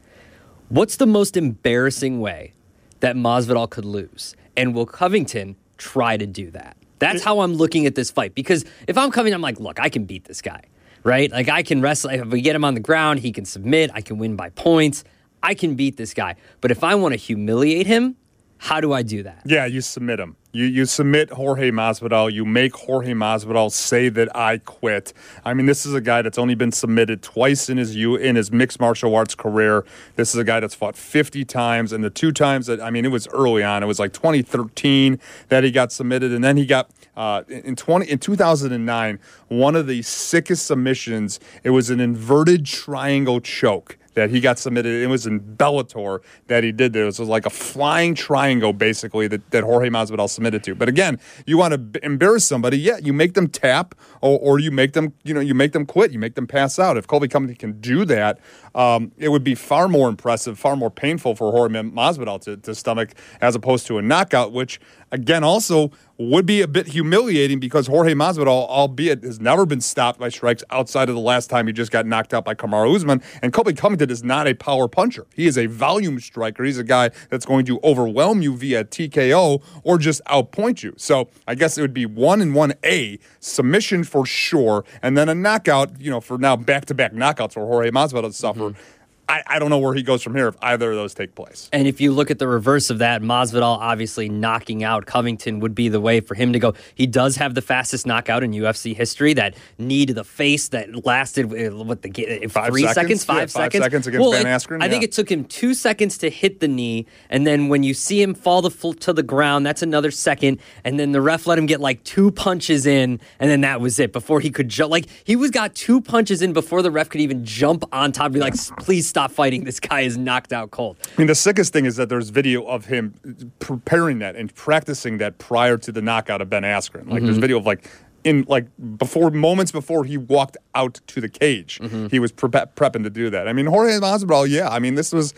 what's 0.68 0.98
the 0.98 1.08
most 1.08 1.38
embarrassing 1.38 2.20
way 2.20 2.54
that 3.00 3.16
Masvidal 3.16 3.70
could 3.70 3.86
lose? 3.86 4.36
And 4.56 4.76
will 4.76 4.86
Covington 4.86 5.56
try 5.78 6.18
to 6.18 6.28
do 6.28 6.52
that? 6.52 6.76
That's 7.00 7.24
how 7.24 7.40
I'm 7.40 7.54
looking 7.54 7.86
at 7.88 7.96
this 7.96 8.12
fight. 8.12 8.36
Because 8.36 8.66
if 8.88 8.98
I'm 8.98 9.10
coming, 9.10 9.34
I'm 9.34 9.42
like, 9.42 9.60
look, 9.60 9.80
I 9.80 9.90
can 9.90 10.04
beat 10.04 10.26
this 10.26 10.42
guy, 10.42 10.62
right? 11.04 11.32
Like 11.32 11.50
I 11.50 11.64
can 11.64 11.82
wrestle. 11.82 12.12
If 12.12 12.28
we 12.28 12.42
get 12.42 12.56
him 12.56 12.64
on 12.66 12.76
the 12.76 12.80
ground, 12.82 13.22
he 13.22 13.32
can 13.32 13.46
submit. 13.46 13.90
I 13.94 14.02
can 14.02 14.18
win 14.18 14.36
by 14.36 14.50
points. 14.50 15.04
I 15.42 15.56
can 15.56 15.76
beat 15.76 15.98
this 15.98 16.14
guy. 16.14 16.36
But 16.60 16.70
if 16.70 16.84
I 16.84 16.94
want 16.96 17.14
to 17.14 17.18
humiliate 17.18 17.88
him, 17.88 18.18
how 18.62 18.80
do 18.80 18.94
I 18.94 19.02
do 19.02 19.24
that? 19.24 19.42
Yeah, 19.44 19.66
you 19.66 19.82
submit 19.82 20.20
him. 20.20 20.36
You 20.52 20.66
you 20.66 20.86
submit 20.86 21.32
Jorge 21.32 21.72
Masvidal. 21.72 22.32
You 22.32 22.46
make 22.46 22.76
Jorge 22.76 23.14
Masvidal 23.14 23.72
say 23.72 24.08
that 24.10 24.34
I 24.38 24.60
quit. 24.60 25.14
I 25.44 25.56
mean, 25.56 25.66
this 25.66 25.84
is 25.84 25.96
a 25.96 26.00
guy 26.00 26.22
that's 26.22 26.38
only 26.38 26.54
been 26.54 26.72
submitted 26.72 27.24
twice 27.24 27.70
in 27.70 27.78
his 27.78 27.96
you 27.96 28.16
in 28.16 28.36
his 28.36 28.52
mixed 28.52 28.80
martial 28.80 29.16
arts 29.16 29.34
career. 29.34 29.84
This 30.16 30.36
is 30.36 30.40
a 30.40 30.44
guy 30.44 30.60
that's 30.60 30.76
fought 30.76 30.96
50 30.96 31.44
times, 31.44 31.92
and 31.92 32.04
the 32.04 32.12
two 32.12 32.32
times 32.32 32.68
that 32.68 32.80
I 32.80 32.92
mean, 32.92 33.04
it 33.04 33.12
was 33.12 33.28
early 33.30 33.64
on. 33.64 33.82
It 33.82 33.88
was 33.88 33.98
like 33.98 34.14
2013 34.14 35.20
that 35.50 35.64
he 35.64 35.72
got 35.72 35.92
submitted, 35.92 36.32
and 36.32 36.44
then 36.44 36.56
he 36.56 36.68
got 36.68 36.92
uh, 37.18 37.42
in 37.48 37.76
20 37.76 38.06
in 38.12 38.20
2009 38.20 39.20
one 39.48 39.76
of 39.76 39.88
the 39.88 40.04
sickest 40.04 40.68
submissions. 40.68 41.40
It 41.64 41.72
was 41.72 41.90
an 41.90 42.00
inverted 42.00 42.68
triangle 42.68 43.42
choke 43.42 43.98
that 44.14 44.30
he 44.30 44.40
got 44.40 44.60
submitted. 44.60 45.02
It 45.02 45.08
was 45.08 45.26
in 45.26 45.40
Bellator 45.40 46.20
that 46.48 46.64
he 46.64 46.72
did 46.72 46.94
this. 46.94 47.20
It 47.20 47.22
was 47.22 47.30
like 47.30 47.46
a 47.46 47.50
flying 47.50 48.16
triangle, 48.16 48.74
basically, 48.74 49.28
that, 49.28 49.50
that 49.52 49.64
Jorge 49.64 49.90
Masvidal 49.90 50.30
submitted 50.30 50.64
to. 50.66 50.76
But 50.76 50.90
again, 50.90 51.20
you 51.46 51.58
want 51.58 51.94
to 51.94 52.06
embarrass 52.06 52.46
somebody, 52.46 52.78
yeah, 52.78 52.98
you 52.98 53.14
make 53.14 53.34
them 53.34 53.48
tap 53.48 53.96
or, 54.22 54.40
or 54.40 54.60
you 54.60 54.72
make 54.72 54.94
them, 54.94 55.14
you 55.24 55.34
know, 55.34 55.40
you 55.40 55.54
make 55.54 55.72
them 55.72 55.86
quit, 55.86 56.12
you 56.12 56.20
make 56.20 56.36
them 56.36 56.48
pass 56.48 56.80
out. 56.80 56.98
If 56.98 57.08
Colby 57.08 57.28
Covington 57.28 57.56
can 57.56 57.80
do 57.80 58.06
that, 58.06 58.40
um, 58.76 59.12
it 59.18 59.30
would 59.30 59.44
be 59.44 59.56
far 59.56 59.88
more 59.88 60.10
impressive, 60.10 60.58
far 60.58 60.76
more 60.76 60.90
painful 60.90 61.36
for 61.36 61.52
Jorge 61.52 61.74
Masvidal 61.74 62.42
to, 62.42 62.58
to 62.58 62.76
stomach 62.76 63.14
as 63.42 63.56
opposed 63.56 63.88
to 63.88 63.98
a 63.98 64.02
knockout, 64.02 64.52
which 64.52 64.80
again 65.12 65.44
also 65.44 65.92
would 66.30 66.46
be 66.46 66.62
a 66.62 66.68
bit 66.68 66.88
humiliating 66.88 67.60
because 67.60 67.88
Jorge 67.88 68.14
Masvidal, 68.14 68.48
albeit 68.48 69.24
has 69.24 69.40
never 69.40 69.66
been 69.66 69.82
stopped 69.82 70.20
by 70.20 70.30
strikes 70.30 70.64
outside 70.70 71.10
of 71.10 71.16
the 71.16 71.22
last 71.22 71.50
time 71.50 71.68
he 71.68 71.74
just 71.74 71.92
got 71.92 72.06
knocked 72.06 72.34
out 72.34 72.46
by 72.46 72.54
Kamaru 72.54 72.96
Usman, 72.96 73.22
and 73.42 73.54
Colby 73.54 73.74
Covington 73.74 74.10
is 74.10 74.24
not 74.24 74.48
a 74.48 74.54
power 74.54 74.88
puncher. 74.88 75.26
He 75.34 75.48
is 75.48 75.58
a 75.58 75.66
volume 75.66 76.20
striker. 76.20 76.64
He's 76.64 76.78
a 76.78 76.84
guy 76.84 77.10
that's 77.30 77.46
going 77.46 77.66
to 77.66 77.80
overwhelm 77.84 78.42
you 78.42 78.56
via 78.56 78.84
TKO 78.84 79.64
or 79.84 79.98
just 79.98 80.22
outpoint 80.26 80.84
you. 80.84 80.94
So 80.98 81.30
I 81.48 81.56
guess 81.56 81.78
it 81.78 81.82
would 81.82 81.94
be 81.94 82.06
one 82.06 82.42
and 82.42 82.54
one 82.54 82.74
A 82.84 83.20
submission 83.40 84.04
for 84.04 84.26
sure, 84.26 84.86
and 85.02 85.18
then 85.18 85.30
a 85.30 85.36
knockout. 85.36 86.00
You 86.00 86.12
know, 86.12 86.22
for 86.22 86.38
now 86.38 86.56
back 86.56 86.86
to 86.86 86.94
back 86.94 87.14
knockouts 87.14 87.54
for 87.54 87.66
Jorge 87.66 87.92
Masvidal 87.92 88.28
to 88.28 88.34
suffer. 88.34 88.60
Mm-hmm. 88.60 89.01
I, 89.30 89.44
I 89.48 89.60
don't 89.60 89.70
know 89.70 89.78
where 89.78 89.94
he 89.94 90.04
goes 90.04 90.22
from 90.22 90.36
here 90.36 90.48
if 90.50 90.56
either 90.62 90.92
of 90.92 90.98
those 90.98 91.14
take 91.14 91.36
place. 91.36 91.70
And 91.72 91.88
if 91.88 92.02
you 92.02 92.12
look 92.12 92.30
at 92.32 92.40
the 92.40 92.48
reverse 92.48 92.90
of 92.90 92.98
that, 92.98 93.22
Masvidal 93.22 93.78
obviously 93.78 94.28
knocking 94.28 94.84
out 94.84 95.06
Covington 95.06 95.60
would 95.62 95.74
be 95.74 95.88
the 95.88 96.02
way 96.02 96.20
for 96.20 96.36
him 96.36 96.52
to 96.54 96.60
go. 96.60 96.74
He 96.96 97.08
does 97.08 97.38
have 97.38 97.56
the 97.56 97.62
fastest 97.62 98.06
knockout 98.06 98.44
in 98.44 98.52
UFC 98.52 98.94
history. 98.96 99.34
That 99.34 99.56
knee 99.78 100.06
to 100.06 100.14
the 100.14 100.26
face 100.26 100.68
that 100.70 101.06
lasted 101.06 101.46
uh, 101.46 101.76
what 101.84 102.02
the 102.02 102.10
uh, 102.44 102.50
Five 102.50 102.68
three 102.72 102.82
seconds? 102.82 102.96
seconds, 102.96 103.26
five 103.26 103.36
Yeah, 103.36 103.42
five 103.42 103.52
seconds, 103.72 103.84
seconds 103.86 104.08
against 104.08 104.32
Van 104.34 104.46
it- 104.46 104.50
Askren, 104.50 104.84
I 104.84 104.90
think 104.90 105.04
it 105.04 105.12
took 105.14 105.32
him 105.32 105.46
two 105.46 105.74
seconds 105.74 106.18
to 106.20 106.30
hit 106.30 106.60
the 106.60 106.68
knee, 106.68 107.06
and 107.30 107.48
then 107.48 107.70
when 107.70 107.84
you 107.84 107.94
see 107.94 108.22
him 108.22 108.34
fall 108.34 108.62
the 108.62 108.70
full 108.72 108.94
to 108.96 109.14
the 109.14 109.24
ground, 109.24 109.66
that's 109.66 109.82
another 109.82 110.12
second, 110.12 110.60
and 110.84 111.00
then 111.00 111.14
the 111.14 111.22
ref 111.22 111.48
let 111.48 111.58
him 111.58 111.66
get 111.68 111.80
like 111.80 112.04
two 112.04 112.32
punches 112.32 112.86
in, 112.86 113.20
and 113.40 113.50
then 113.50 113.62
that 113.62 113.80
was 113.80 113.98
it 114.00 114.12
before 114.12 114.40
he 114.42 114.50
could 114.52 114.68
jump. 114.68 114.92
Like 114.92 115.06
he 115.24 115.36
was 115.38 115.52
got 115.52 115.74
two 115.74 116.02
punches 116.02 116.42
in 116.42 116.52
before 116.54 116.82
the 116.82 116.92
ref 116.92 117.10
could 117.10 117.22
even 117.22 117.46
jump 117.46 117.86
on 117.94 118.12
top. 118.12 118.32
Be 118.34 118.40
like, 118.40 118.56
please 118.80 119.08
stop 119.12 119.30
fighting. 119.30 119.66
This 119.66 119.80
guy 119.80 120.02
is 120.02 120.18
knocked 120.18 120.52
out 120.52 120.72
cold. 120.72 120.98
I 121.06 121.22
mean, 121.22 121.28
the 121.28 121.36
sickest 121.36 121.72
thing 121.74 121.86
is 121.86 121.98
that 121.98 122.10
there's 122.10 122.30
video 122.30 122.64
of 122.64 122.86
him 122.86 123.14
preparing 123.60 124.20
that 124.20 124.36
and 124.36 124.54
practicing 124.56 125.20
that 125.20 125.38
prior 125.38 125.78
to 125.78 125.92
the 125.92 126.02
knockout 126.02 126.42
of 126.42 126.50
Ben 126.50 126.64
Askren. 126.64 127.10
Like, 127.10 127.22
there's 127.22 127.36
mm-hmm. 127.36 127.42
video 127.42 127.58
of 127.60 127.66
like 127.66 127.88
in 128.24 128.46
like 128.48 128.66
before 128.98 129.30
moments 129.30 129.72
before 129.72 130.06
he 130.06 130.18
walked 130.18 130.58
out 130.74 131.02
to 131.08 131.22
the 131.22 131.30
cage, 131.30 131.80
mm-hmm. 131.80 132.08
he 132.08 132.20
was 132.20 132.32
pre- 132.32 132.50
prepping 132.50 133.04
to 133.04 133.10
do 133.10 133.30
that. 133.30 133.48
I 133.48 133.54
mean, 133.54 133.68
Jorge 133.68 134.00
Masvidal, 134.00 134.50
yeah. 134.50 134.70
I 134.70 134.80
mean, 134.80 134.96
this 134.96 135.14
was. 135.14 135.34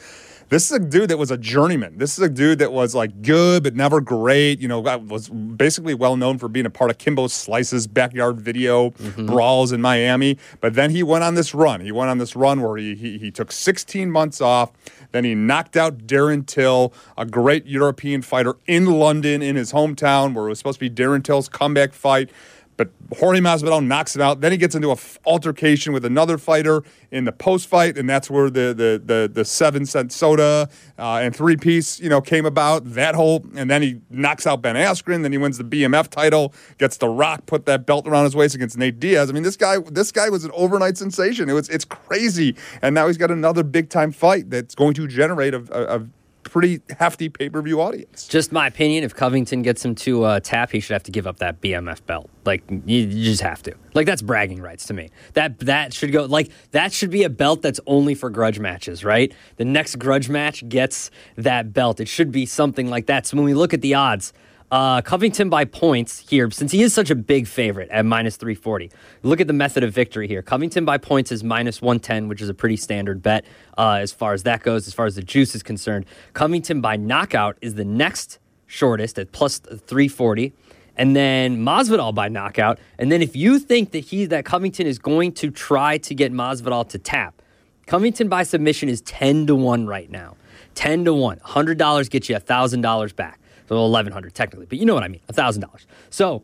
This 0.49 0.69
is 0.69 0.77
a 0.77 0.79
dude 0.79 1.09
that 1.09 1.17
was 1.17 1.31
a 1.31 1.37
journeyman. 1.37 1.97
This 1.97 2.17
is 2.17 2.23
a 2.23 2.29
dude 2.29 2.59
that 2.59 2.71
was 2.71 2.93
like 2.93 3.21
good 3.21 3.63
but 3.63 3.75
never 3.75 4.01
great. 4.01 4.59
You 4.59 4.67
know, 4.67 4.79
was 4.79 5.29
basically 5.29 5.93
well 5.93 6.15
known 6.15 6.37
for 6.37 6.47
being 6.47 6.65
a 6.65 6.69
part 6.69 6.91
of 6.91 6.97
Kimbo 6.97 7.27
Slice's 7.27 7.87
backyard 7.87 8.39
video 8.39 8.91
mm-hmm. 8.91 9.25
brawls 9.25 9.71
in 9.71 9.81
Miami. 9.81 10.37
But 10.61 10.75
then 10.75 10.91
he 10.91 11.03
went 11.03 11.23
on 11.23 11.35
this 11.35 11.53
run. 11.53 11.81
He 11.81 11.91
went 11.91 12.09
on 12.09 12.17
this 12.17 12.35
run 12.35 12.61
where 12.61 12.77
he, 12.77 12.95
he 12.95 13.17
he 13.17 13.31
took 13.31 13.51
16 13.51 14.11
months 14.11 14.41
off. 14.41 14.71
Then 15.11 15.23
he 15.23 15.35
knocked 15.35 15.77
out 15.77 16.07
Darren 16.07 16.45
Till, 16.45 16.93
a 17.17 17.25
great 17.25 17.65
European 17.65 18.21
fighter 18.21 18.55
in 18.65 18.85
London, 18.85 19.41
in 19.41 19.55
his 19.55 19.71
hometown, 19.71 20.33
where 20.33 20.47
it 20.47 20.49
was 20.49 20.57
supposed 20.57 20.79
to 20.79 20.89
be 20.89 20.89
Darren 20.89 21.23
Till's 21.23 21.47
comeback 21.47 21.93
fight. 21.93 22.29
But 22.75 22.89
Jorge 23.17 23.39
Masvidal 23.39 23.85
knocks 23.85 24.15
him 24.15 24.21
out. 24.21 24.41
Then 24.41 24.51
he 24.51 24.57
gets 24.57 24.73
into 24.75 24.89
a 24.89 24.93
f- 24.93 25.19
altercation 25.25 25.93
with 25.93 26.05
another 26.05 26.37
fighter 26.37 26.83
in 27.11 27.25
the 27.25 27.31
post 27.31 27.67
fight, 27.67 27.97
and 27.97 28.09
that's 28.09 28.29
where 28.29 28.49
the 28.49 28.73
the 28.73 29.01
the, 29.03 29.31
the 29.31 29.45
seven 29.45 29.85
cent 29.85 30.11
soda 30.11 30.69
uh, 30.97 31.19
and 31.21 31.35
three 31.35 31.55
piece 31.55 31.99
you 31.99 32.09
know 32.09 32.21
came 32.21 32.45
about. 32.45 32.83
That 32.93 33.15
whole, 33.15 33.45
and 33.55 33.69
then 33.69 33.81
he 33.81 34.01
knocks 34.09 34.47
out 34.47 34.61
Ben 34.61 34.75
Askren. 34.75 35.21
Then 35.21 35.31
he 35.31 35.37
wins 35.37 35.57
the 35.57 35.63
BMF 35.63 36.09
title, 36.09 36.53
gets 36.77 36.97
the 36.97 37.09
Rock, 37.09 37.45
put 37.45 37.65
that 37.65 37.85
belt 37.85 38.07
around 38.07 38.25
his 38.25 38.35
waist 38.35 38.55
against 38.55 38.77
Nate 38.77 38.99
Diaz. 38.99 39.29
I 39.29 39.33
mean, 39.33 39.43
this 39.43 39.57
guy 39.57 39.77
this 39.79 40.11
guy 40.11 40.29
was 40.29 40.43
an 40.45 40.51
overnight 40.53 40.97
sensation. 40.97 41.49
It 41.49 41.53
was 41.53 41.69
it's 41.69 41.85
crazy, 41.85 42.55
and 42.81 42.95
now 42.95 43.07
he's 43.07 43.17
got 43.17 43.31
another 43.31 43.63
big 43.63 43.89
time 43.89 44.11
fight 44.11 44.49
that's 44.49 44.73
going 44.73 44.95
to 44.95 45.07
generate 45.07 45.53
a, 45.53 45.63
a, 45.71 45.99
a 45.99 46.07
pretty 46.53 46.81
hefty 46.99 47.29
pay 47.29 47.49
per 47.49 47.61
view 47.63 47.81
audience. 47.81 48.27
Just 48.27 48.51
my 48.51 48.67
opinion. 48.67 49.03
If 49.03 49.15
Covington 49.15 49.63
gets 49.63 49.83
him 49.83 49.95
to 49.95 50.23
uh, 50.23 50.39
tap, 50.39 50.71
he 50.71 50.79
should 50.79 50.93
have 50.93 51.01
to 51.03 51.11
give 51.11 51.25
up 51.25 51.37
that 51.39 51.59
BMF 51.61 52.05
belt. 52.05 52.29
Like 52.45 52.63
you, 52.69 52.99
you 52.99 53.23
just 53.25 53.41
have 53.41 53.63
to. 53.63 53.73
Like 53.95 54.05
that's 54.05 54.21
bragging 54.21 54.61
rights 54.61 54.85
to 54.85 54.93
me. 54.93 55.09
That 55.33 55.59
that 55.61 55.93
should 55.93 56.11
go. 56.11 56.25
Like 56.25 56.51
that 56.69 56.93
should 56.93 57.09
be 57.09 57.23
a 57.23 57.29
belt 57.29 57.63
that's 57.63 57.79
only 57.87 58.13
for 58.13 58.29
grudge 58.29 58.59
matches, 58.59 59.03
right? 59.03 59.33
The 59.57 59.65
next 59.65 59.95
grudge 59.97 60.29
match 60.29 60.67
gets 60.69 61.09
that 61.37 61.73
belt. 61.73 61.99
It 61.99 62.07
should 62.07 62.31
be 62.31 62.45
something 62.45 62.87
like 62.87 63.07
that. 63.07 63.25
So 63.25 63.35
when 63.35 63.45
we 63.45 63.55
look 63.55 63.73
at 63.73 63.81
the 63.81 63.95
odds. 63.95 64.31
Uh, 64.73 65.03
Covington 65.03 65.51
by 65.51 65.65
points 65.65 66.27
here, 66.27 66.49
since 66.49 66.71
he 66.71 66.81
is 66.81 66.95
such 66.95 67.11
a 67.11 67.15
big 67.15 67.45
favorite 67.45 67.89
at 67.91 68.07
minus 68.07 68.37
340. 68.37 68.89
Look 69.21 69.39
at 69.39 69.45
the 69.45 69.53
method 69.53 69.83
of 69.83 69.93
victory 69.93 70.27
here. 70.27 70.41
Covington 70.41 70.83
by 70.83 70.97
points 70.97 71.31
is 71.31 71.43
minus 71.43 71.79
110, 71.79 72.27
which 72.27 72.41
is 72.41 72.49
a 72.49 72.55
pretty 72.55 72.75
standard 72.75 73.21
bet 73.21 73.45
uh, 73.77 73.99
as 74.01 74.11
far 74.11 74.33
as 74.33 74.41
that 74.43 74.63
goes, 74.63 74.87
as 74.87 74.93
far 74.95 75.05
as 75.05 75.13
the 75.13 75.21
juice 75.21 75.53
is 75.53 75.61
concerned. 75.61 76.07
Covington 76.33 76.81
by 76.81 76.95
knockout 76.95 77.55
is 77.61 77.75
the 77.75 77.85
next 77.85 78.39
shortest 78.65 79.19
at 79.19 79.31
plus 79.31 79.59
340 79.59 80.53
and 80.97 81.15
then 81.15 81.63
Masvidal 81.63 82.15
by 82.15 82.27
knockout. 82.27 82.79
And 82.97 83.11
then 83.11 83.21
if 83.21 83.35
you 83.35 83.59
think 83.59 83.91
that 83.91 83.99
he 83.99 84.25
that 84.25 84.43
Covington 84.43 84.87
is 84.87 84.97
going 84.97 85.33
to 85.33 85.51
try 85.51 85.99
to 85.99 86.15
get 86.15 86.33
Masvidal 86.33 86.89
to 86.89 86.97
tap, 86.97 87.43
Covington 87.85 88.27
by 88.27 88.41
submission 88.41 88.89
is 88.89 89.01
10 89.01 89.45
to 89.45 89.55
1 89.55 89.85
right 89.85 90.09
now. 90.09 90.35
10 90.73 91.05
to 91.05 91.13
1. 91.13 91.37
$100 91.37 92.09
gets 92.09 92.27
you 92.27 92.35
$1,000 92.35 93.15
back. 93.15 93.39
So 93.73 93.81
1100 93.81 94.33
technically, 94.33 94.65
but 94.67 94.77
you 94.77 94.85
know 94.85 94.93
what 94.93 95.03
I 95.03 95.07
mean, 95.07 95.21
$1,000. 95.31 95.65
So 96.09 96.43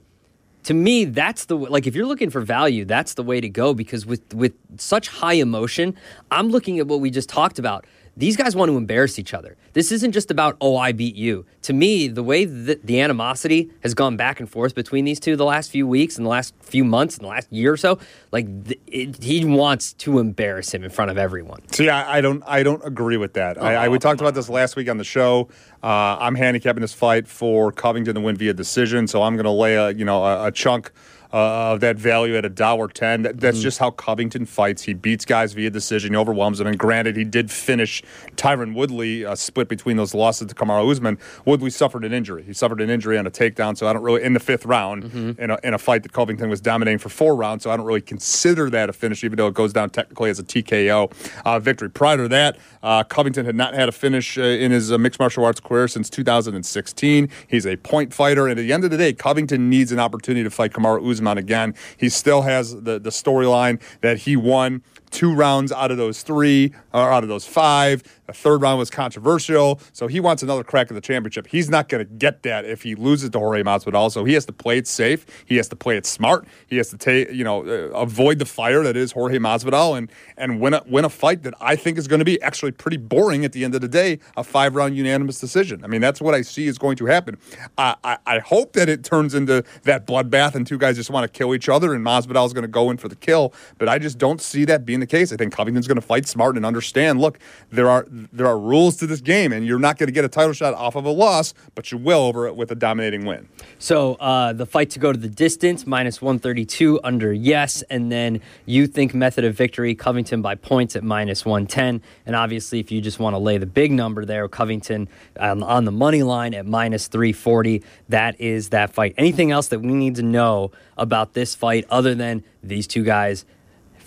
to 0.64 0.74
me, 0.74 1.06
that's 1.06 1.46
the 1.46 1.56
like 1.56 1.88
if 1.88 1.96
you're 1.96 2.06
looking 2.06 2.30
for 2.30 2.42
value, 2.42 2.86
that's 2.86 3.14
the 3.14 3.24
way 3.24 3.40
to 3.40 3.50
go 3.50 3.74
because 3.74 4.06
with 4.06 4.34
with 4.34 4.54
such 4.78 5.08
high 5.08 5.34
emotion, 5.34 5.96
I'm 6.32 6.50
looking 6.50 6.80
at 6.80 6.88
what 6.88 7.00
we 7.00 7.10
just 7.12 7.30
talked 7.30 7.60
about 7.60 7.86
these 8.20 8.36
guys 8.36 8.54
want 8.54 8.70
to 8.70 8.76
embarrass 8.76 9.18
each 9.18 9.34
other. 9.34 9.56
This 9.72 9.94
isn't 9.94 10.12
just 10.12 10.30
about, 10.30 10.58
oh, 10.60 10.76
I 10.76 10.92
beat 10.92 11.16
you. 11.16 11.46
To 11.64 11.74
me, 11.74 12.10
the 12.10 12.22
way 12.22 12.44
that 12.44 12.86
the 12.86 13.00
animosity 13.00 13.72
has 13.82 13.94
gone 13.94 14.18
back 14.18 14.42
and 14.42 14.50
forth 14.50 14.76
between 14.76 15.06
these 15.06 15.22
two 15.22 15.38
the 15.38 15.46
last 15.46 15.72
few 15.72 15.88
weeks 15.88 16.18
and 16.18 16.26
the 16.26 16.30
last 16.30 16.54
few 16.60 16.84
months 16.84 17.16
and 17.16 17.24
the 17.24 17.30
last 17.30 17.52
year 17.52 17.72
or 17.72 17.78
so, 17.78 17.98
like 18.34 18.46
it, 18.88 19.24
he 19.24 19.46
wants 19.46 19.94
to 19.94 20.20
embarrass 20.20 20.74
him 20.74 20.84
in 20.84 20.90
front 20.90 21.10
of 21.12 21.18
everyone. 21.18 21.62
See, 21.72 21.88
I, 21.88 22.18
I 22.18 22.22
don't, 22.22 22.44
I 22.46 22.62
don't 22.62 22.86
agree 22.86 23.16
with 23.16 23.34
that. 23.36 23.58
Oh, 23.58 23.62
I, 23.62 23.86
I, 23.86 23.88
we 23.88 24.00
talked 24.00 24.20
about 24.20 24.34
this 24.34 24.50
last 24.50 24.76
week 24.76 24.90
on 24.90 24.98
the 24.98 25.06
show. 25.06 25.48
Uh, 25.82 26.18
I'm 26.20 26.36
handicapping 26.36 26.82
this 26.82 26.94
fight 26.94 27.26
for 27.26 27.72
Covington 27.72 28.16
to 28.16 28.22
win 28.22 28.36
via 28.36 28.54
decision, 28.54 29.08
so 29.08 29.24
I'm 29.24 29.36
going 29.36 29.46
to 29.46 29.52
lay 29.52 29.76
a, 29.76 29.92
you 29.92 30.04
know, 30.04 30.26
a, 30.26 30.48
a 30.48 30.52
chunk 30.52 30.92
uh, 31.32 31.74
of 31.74 31.80
that 31.82 31.98
value 31.98 32.36
at 32.36 32.46
a 32.46 32.50
dollar 32.50 32.88
ten. 32.88 33.22
That, 33.24 33.40
that's 33.40 33.60
mm 33.60 33.70
just 33.70 33.80
how 33.80 33.92
Covington 33.92 34.46
fights. 34.46 34.84
He 34.84 34.94
beats 34.94 35.26
guys 35.26 35.54
via 35.54 35.70
decision. 35.70 36.14
He 36.14 36.18
overwhelms 36.18 36.60
them. 36.60 36.68
And 36.68 36.80
granted, 36.80 37.18
he 37.18 37.26
did 37.26 37.52
finish 37.52 38.02
Tyron 38.38 38.74
Woodley 38.74 39.26
uh, 39.26 39.36
split 39.36 39.68
between 39.68 39.98
those 39.98 40.14
losses 40.14 40.48
to 40.48 40.56
Kamaru 40.56 40.90
Usman. 40.90 41.20
Woodley 41.46 41.70
suffered 41.70 42.06
an 42.06 42.14
injury. 42.14 42.44
He 42.44 42.54
suffered 42.54 42.80
an 42.80 42.90
injury 42.90 43.18
on 43.18 43.28
a 43.28 43.32
takedown, 43.32 43.78
so 43.78 43.88
I 43.88 43.94
don't 43.94 44.02
really 44.02 44.24
in 44.24 44.34
the 44.34 44.40
fifth 44.40 44.66
round 44.66 45.04
mm-hmm. 45.04 45.42
in, 45.42 45.52
a, 45.52 45.60
in 45.64 45.74
a 45.74 45.78
fight 45.78 46.04
that 46.04 46.14
Covington 46.14 46.50
was 46.50 46.62
dominating 46.62 47.00
for 47.00 47.10
four 47.10 47.36
rounds. 47.36 47.64
So 47.64 47.70
I 47.70 47.78
don't 47.78 47.86
really 47.86 48.02
consider 48.02 48.70
that 48.70 48.90
a 48.90 48.94
finish, 48.94 49.24
even 49.24 49.38
though 49.38 49.48
it 49.48 49.54
goes 49.54 49.74
down 49.74 49.90
technically 49.90 50.30
as 50.30 50.40
a 50.40 50.44
TKO 50.44 51.12
uh, 51.46 51.60
victory. 51.60 51.90
Prior 51.90 52.18
to 52.18 52.28
that, 52.30 52.58
uh, 52.82 53.04
Covington 53.04 53.46
had 53.46 53.56
not 53.56 53.74
had 53.74 53.90
a 53.90 53.92
finish 53.92 54.38
uh, 54.38 54.42
in 54.42 54.72
his 54.72 54.92
uh, 54.92 54.98
mixed 54.98 55.20
martial 55.20 55.44
arts 55.44 55.60
career 55.60 55.88
since 55.88 56.10
2016. 56.10 57.30
He's 57.48 57.68
a 57.68 57.76
point 57.76 58.14
fighter, 58.14 58.48
and 58.48 58.58
at 58.58 58.64
the 58.64 58.74
end 58.74 58.84
of 58.84 58.90
the 58.90 58.98
day, 58.98 59.14
Covington 59.14 59.70
needs 59.70 59.92
an 59.92 60.00
opportunity 60.00 60.44
to 60.44 60.50
fight 60.50 60.72
Kamaru 60.72 61.08
Usman 61.12 61.19
again 61.22 61.38
again. 61.38 61.76
He 61.98 62.10
still 62.10 62.44
has 62.44 62.74
the, 62.74 63.00
the 63.00 63.10
storyline 63.10 63.82
that 64.02 64.20
he 64.20 64.36
won 64.36 64.84
two 65.12 65.34
rounds 65.34 65.72
out 65.72 65.92
of 65.92 65.98
those 65.98 66.22
three, 66.22 66.74
or 66.94 67.12
out 67.12 67.24
of 67.24 67.30
those 67.30 67.46
five. 67.46 68.04
The 68.30 68.34
third 68.34 68.62
round 68.62 68.78
was 68.78 68.92
controversial, 68.92 69.82
so 69.92 70.06
he 70.06 70.20
wants 70.20 70.44
another 70.44 70.64
crack 70.64 70.92
at 70.92 70.94
the 70.94 71.02
championship. 71.02 71.48
He's 71.48 71.68
not 71.68 71.90
going 71.90 72.06
to 72.06 72.14
get 72.14 72.44
that 72.44 72.64
if 72.64 72.84
he 72.84 72.94
loses 72.94 73.32
to 73.32 73.40
Jorge 73.40 73.64
Masvidal. 73.64 74.12
So 74.12 74.24
he 74.24 74.36
has 74.36 74.46
to 74.46 74.54
play 74.54 74.78
it 74.78 74.86
safe. 74.86 75.26
He 75.48 75.56
has 75.56 75.68
to 75.70 75.76
play 75.76 75.98
it 75.98 76.06
smart. 76.06 76.48
He 76.68 76.78
has 76.78 76.90
to 76.90 76.98
take, 76.98 77.32
you 77.32 77.44
know, 77.44 77.66
uh, 77.66 77.90
avoid 77.98 78.38
the 78.38 78.46
fire 78.46 78.84
that 78.84 78.96
is 78.96 79.14
Jorge 79.14 79.40
Masvidal 79.40 79.98
and 79.98 80.12
and 80.38 80.60
win 80.62 80.76
a 80.76 80.84
win 80.86 81.06
a 81.06 81.10
fight 81.10 81.42
that 81.42 81.56
I 81.60 81.76
think 81.76 81.98
is 81.98 82.08
going 82.08 82.20
to 82.20 82.26
be 82.26 82.40
actually 82.44 82.72
pretty 82.72 82.98
boring 82.98 83.46
at 83.46 83.52
the 83.52 83.64
end 83.66 83.74
of 83.74 83.82
the 83.82 83.88
day. 83.88 84.20
A 84.38 84.44
five 84.44 84.76
round 84.76 84.96
unanimous 84.96 85.40
decision. 85.40 85.84
I 85.84 85.88
mean, 85.88 86.02
that's 86.02 86.22
what 86.22 86.36
I 86.36 86.44
see 86.44 86.68
is 86.68 86.78
going 86.78 86.98
to 86.98 87.08
happen. 87.08 87.36
I, 87.80 87.96
I, 88.04 88.18
I 88.28 88.40
hope 88.40 88.74
that 88.74 88.90
it 88.90 89.04
turns 89.04 89.34
into 89.34 89.64
that 89.86 90.06
bloodbath 90.06 90.54
and 90.54 90.68
two 90.68 90.78
guys 90.78 90.98
just 90.98 91.10
want 91.10 91.24
to 91.24 91.36
kill 91.36 91.56
each 91.56 91.68
other 91.68 91.96
and 91.96 92.06
Masvidal 92.06 92.46
is 92.46 92.54
going 92.54 92.62
to 92.62 92.68
go 92.68 92.92
in 92.92 92.98
for 92.98 93.08
the 93.08 93.16
kill. 93.16 93.56
But 93.80 93.90
I 93.90 93.98
just 93.98 94.20
don't 94.20 94.40
see 94.40 94.66
that 94.66 94.86
being 94.86 95.00
the 95.00 95.08
case. 95.08 95.34
I 95.34 95.36
think 95.36 95.52
Covington's 95.52 95.88
going 95.88 96.00
to 96.00 96.06
fight 96.06 96.28
smart 96.28 96.58
and 96.58 96.64
understand. 96.64 97.20
Look, 97.20 97.40
there 97.72 97.90
are 97.90 98.06
there 98.32 98.48
are 98.48 98.60
rules 98.60 98.98
to 98.98 99.08
this 99.08 99.22
game, 99.22 99.52
and 99.52 99.66
you're 99.66 99.80
not 99.80 99.98
going 99.98 100.08
to 100.08 100.14
get 100.14 100.26
a 100.26 100.30
title 100.30 100.54
shot 100.54 100.74
off 100.74 100.96
of 100.96 101.06
a 101.06 101.10
loss, 101.10 101.54
but 101.76 101.92
you 101.92 101.98
will 101.98 102.22
over 102.22 102.48
it 102.48 102.56
with 102.56 102.72
a 102.72 102.76
dominating 102.76 103.26
win. 103.26 103.48
So 103.78 104.16
uh, 104.16 104.54
the 104.54 104.66
fight 104.66 104.90
to 104.92 105.00
go 105.00 105.12
to 105.12 105.18
the 105.18 105.30
distance 105.30 105.88
minus 105.88 106.22
132 106.22 107.00
under 107.04 107.34
yes, 107.34 107.82
and 107.84 108.12
then 108.12 108.42
you 108.66 108.88
think 108.88 109.14
method 109.14 109.44
of 109.46 109.56
victory 109.56 109.96
Covington 109.96 110.42
by 110.42 110.56
points 110.56 110.96
at 110.96 111.04
minus 111.04 111.46
110, 111.46 112.02
and 112.26 112.36
obviously 112.36 112.80
if 112.80 112.92
you 112.92 113.02
just 113.02 113.20
want 113.20 113.34
to 113.34 113.38
lay 113.40 113.58
the 113.58 113.66
big 113.66 113.92
number 113.92 114.26
there, 114.26 114.48
Covington 114.48 115.08
um, 115.40 115.64
on 115.64 115.86
the 115.86 115.92
money 115.92 116.24
line 116.24 116.54
at 116.54 116.66
minus 116.66 117.08
340. 117.08 117.84
That 118.10 118.40
is 118.40 118.70
that 118.70 118.94
fight. 118.94 119.14
Anything 119.18 119.52
else 119.52 119.68
that 119.70 119.80
we 119.80 119.88
need 119.88 120.16
to 120.16 120.24
know 120.24 120.72
about 120.98 121.34
this 121.34 121.56
fight 121.56 121.86
other 121.90 122.16
than 122.16 122.44
these 122.64 122.88
two 122.88 123.04
guys? 123.04 123.46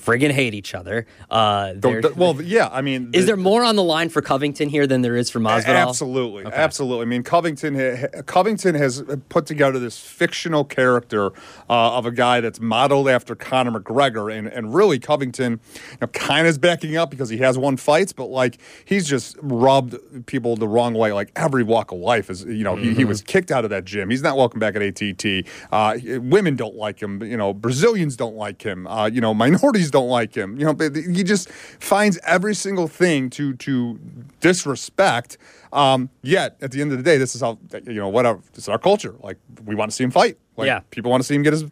Friggin' 0.05 0.31
hate 0.31 0.55
each 0.55 0.75
other. 0.75 1.07
Uh, 1.31 1.75
well, 2.17 2.41
yeah, 2.43 2.69
I 2.71 2.83
mean, 2.83 3.11
is 3.13 3.27
there 3.27 3.37
more 3.37 3.65
on 3.65 3.77
the 3.77 3.83
line 3.83 4.09
for 4.09 4.23
Covington 4.23 4.69
here 4.69 4.87
than 4.87 5.03
there 5.03 5.17
is 5.17 5.31
for 5.31 5.41
Masvidal? 5.41 5.89
Absolutely, 5.89 6.45
okay. 6.45 6.57
absolutely. 6.57 7.03
I 7.03 7.07
mean, 7.07 7.23
Covington 7.23 8.09
Covington 8.27 8.75
has 8.75 9.03
put 9.29 9.47
together 9.47 9.79
this 9.79 9.99
fictional 9.99 10.65
character 10.65 11.27
uh, 11.69 11.97
of 11.97 12.07
a 12.07 12.11
guy 12.11 12.41
that's 12.41 12.61
modeled 12.61 13.09
after 13.09 13.35
Conor 13.35 13.81
McGregor, 13.81 14.33
and 14.33 14.47
and 14.49 14.75
really 14.75 14.99
Covington, 14.99 15.61
you 15.75 15.99
know, 16.01 16.07
kind 16.09 16.47
of 16.47 16.53
is 16.53 16.59
backing 16.59 16.97
up 16.97 17.11
because 17.11 17.29
he 17.29 17.39
has 17.39 17.59
won 17.59 17.77
fights, 17.77 18.13
but 18.13 18.27
like 18.27 18.59
he's 18.85 19.07
just 19.07 19.37
rubbed 19.43 19.97
people 20.27 20.57
the 20.57 20.69
wrong 20.69 20.95
way. 20.95 21.13
Like 21.13 21.33
every 21.37 21.63
walk 21.63 21.93
of 21.93 21.99
life 21.99 22.31
is, 22.31 22.45
you 22.45 22.65
know, 22.65 22.75
mm-hmm. 22.75 22.83
he, 22.83 22.89
he 22.91 22.95
mm-hmm. 23.01 23.09
was 23.09 23.23
kicked 23.23 23.51
out 23.51 23.65
of 23.65 23.71
that 23.71 23.85
gym. 23.85 24.11
He's 24.11 24.23
not 24.23 24.37
welcome 24.37 24.61
back 24.61 24.77
at 24.77 24.83
ATT. 24.83 25.47
Uh, 25.71 25.99
women 26.21 26.57
don't 26.57 26.77
like 26.77 27.01
him. 27.01 27.23
You 27.23 27.37
know, 27.37 27.53
Brazilians 27.53 28.17
don't 28.17 28.37
like 28.37 28.63
him. 28.63 28.87
Uh, 28.87 29.07
you 29.07 29.21
know, 29.21 29.35
minorities 29.35 29.91
don't 29.93 30.09
like 30.09 30.35
him. 30.35 30.59
You 30.59 30.67
know, 30.67 30.91
he 30.93 31.23
just 31.23 31.49
finds 31.51 32.19
every 32.25 32.55
single 32.55 32.89
thing 32.89 33.31
to 33.31 33.55
to 33.55 34.01
disrespect. 34.41 35.39
Um, 35.73 36.11
yet 36.23 36.57
at 36.61 36.73
the 36.73 36.81
end 36.81 36.93
of 36.93 36.99
the 36.99 37.05
day, 37.05 37.17
this 37.17 37.35
is 37.35 37.41
how 37.41 37.59
you 37.87 37.95
know 37.95 38.09
whatever. 38.09 38.41
This 38.55 38.65
is 38.65 38.69
our 38.69 38.79
culture. 38.79 39.15
Like 39.21 39.39
we 39.65 39.75
want 39.75 39.91
to 39.91 39.95
see 39.95 40.05
him 40.05 40.11
fight. 40.11 40.39
Like, 40.57 40.67
yeah, 40.67 40.81
people 40.91 41.11
want 41.11 41.23
to 41.23 41.27
see 41.27 41.35
him 41.35 41.43
get 41.43 41.53
his 41.53 41.65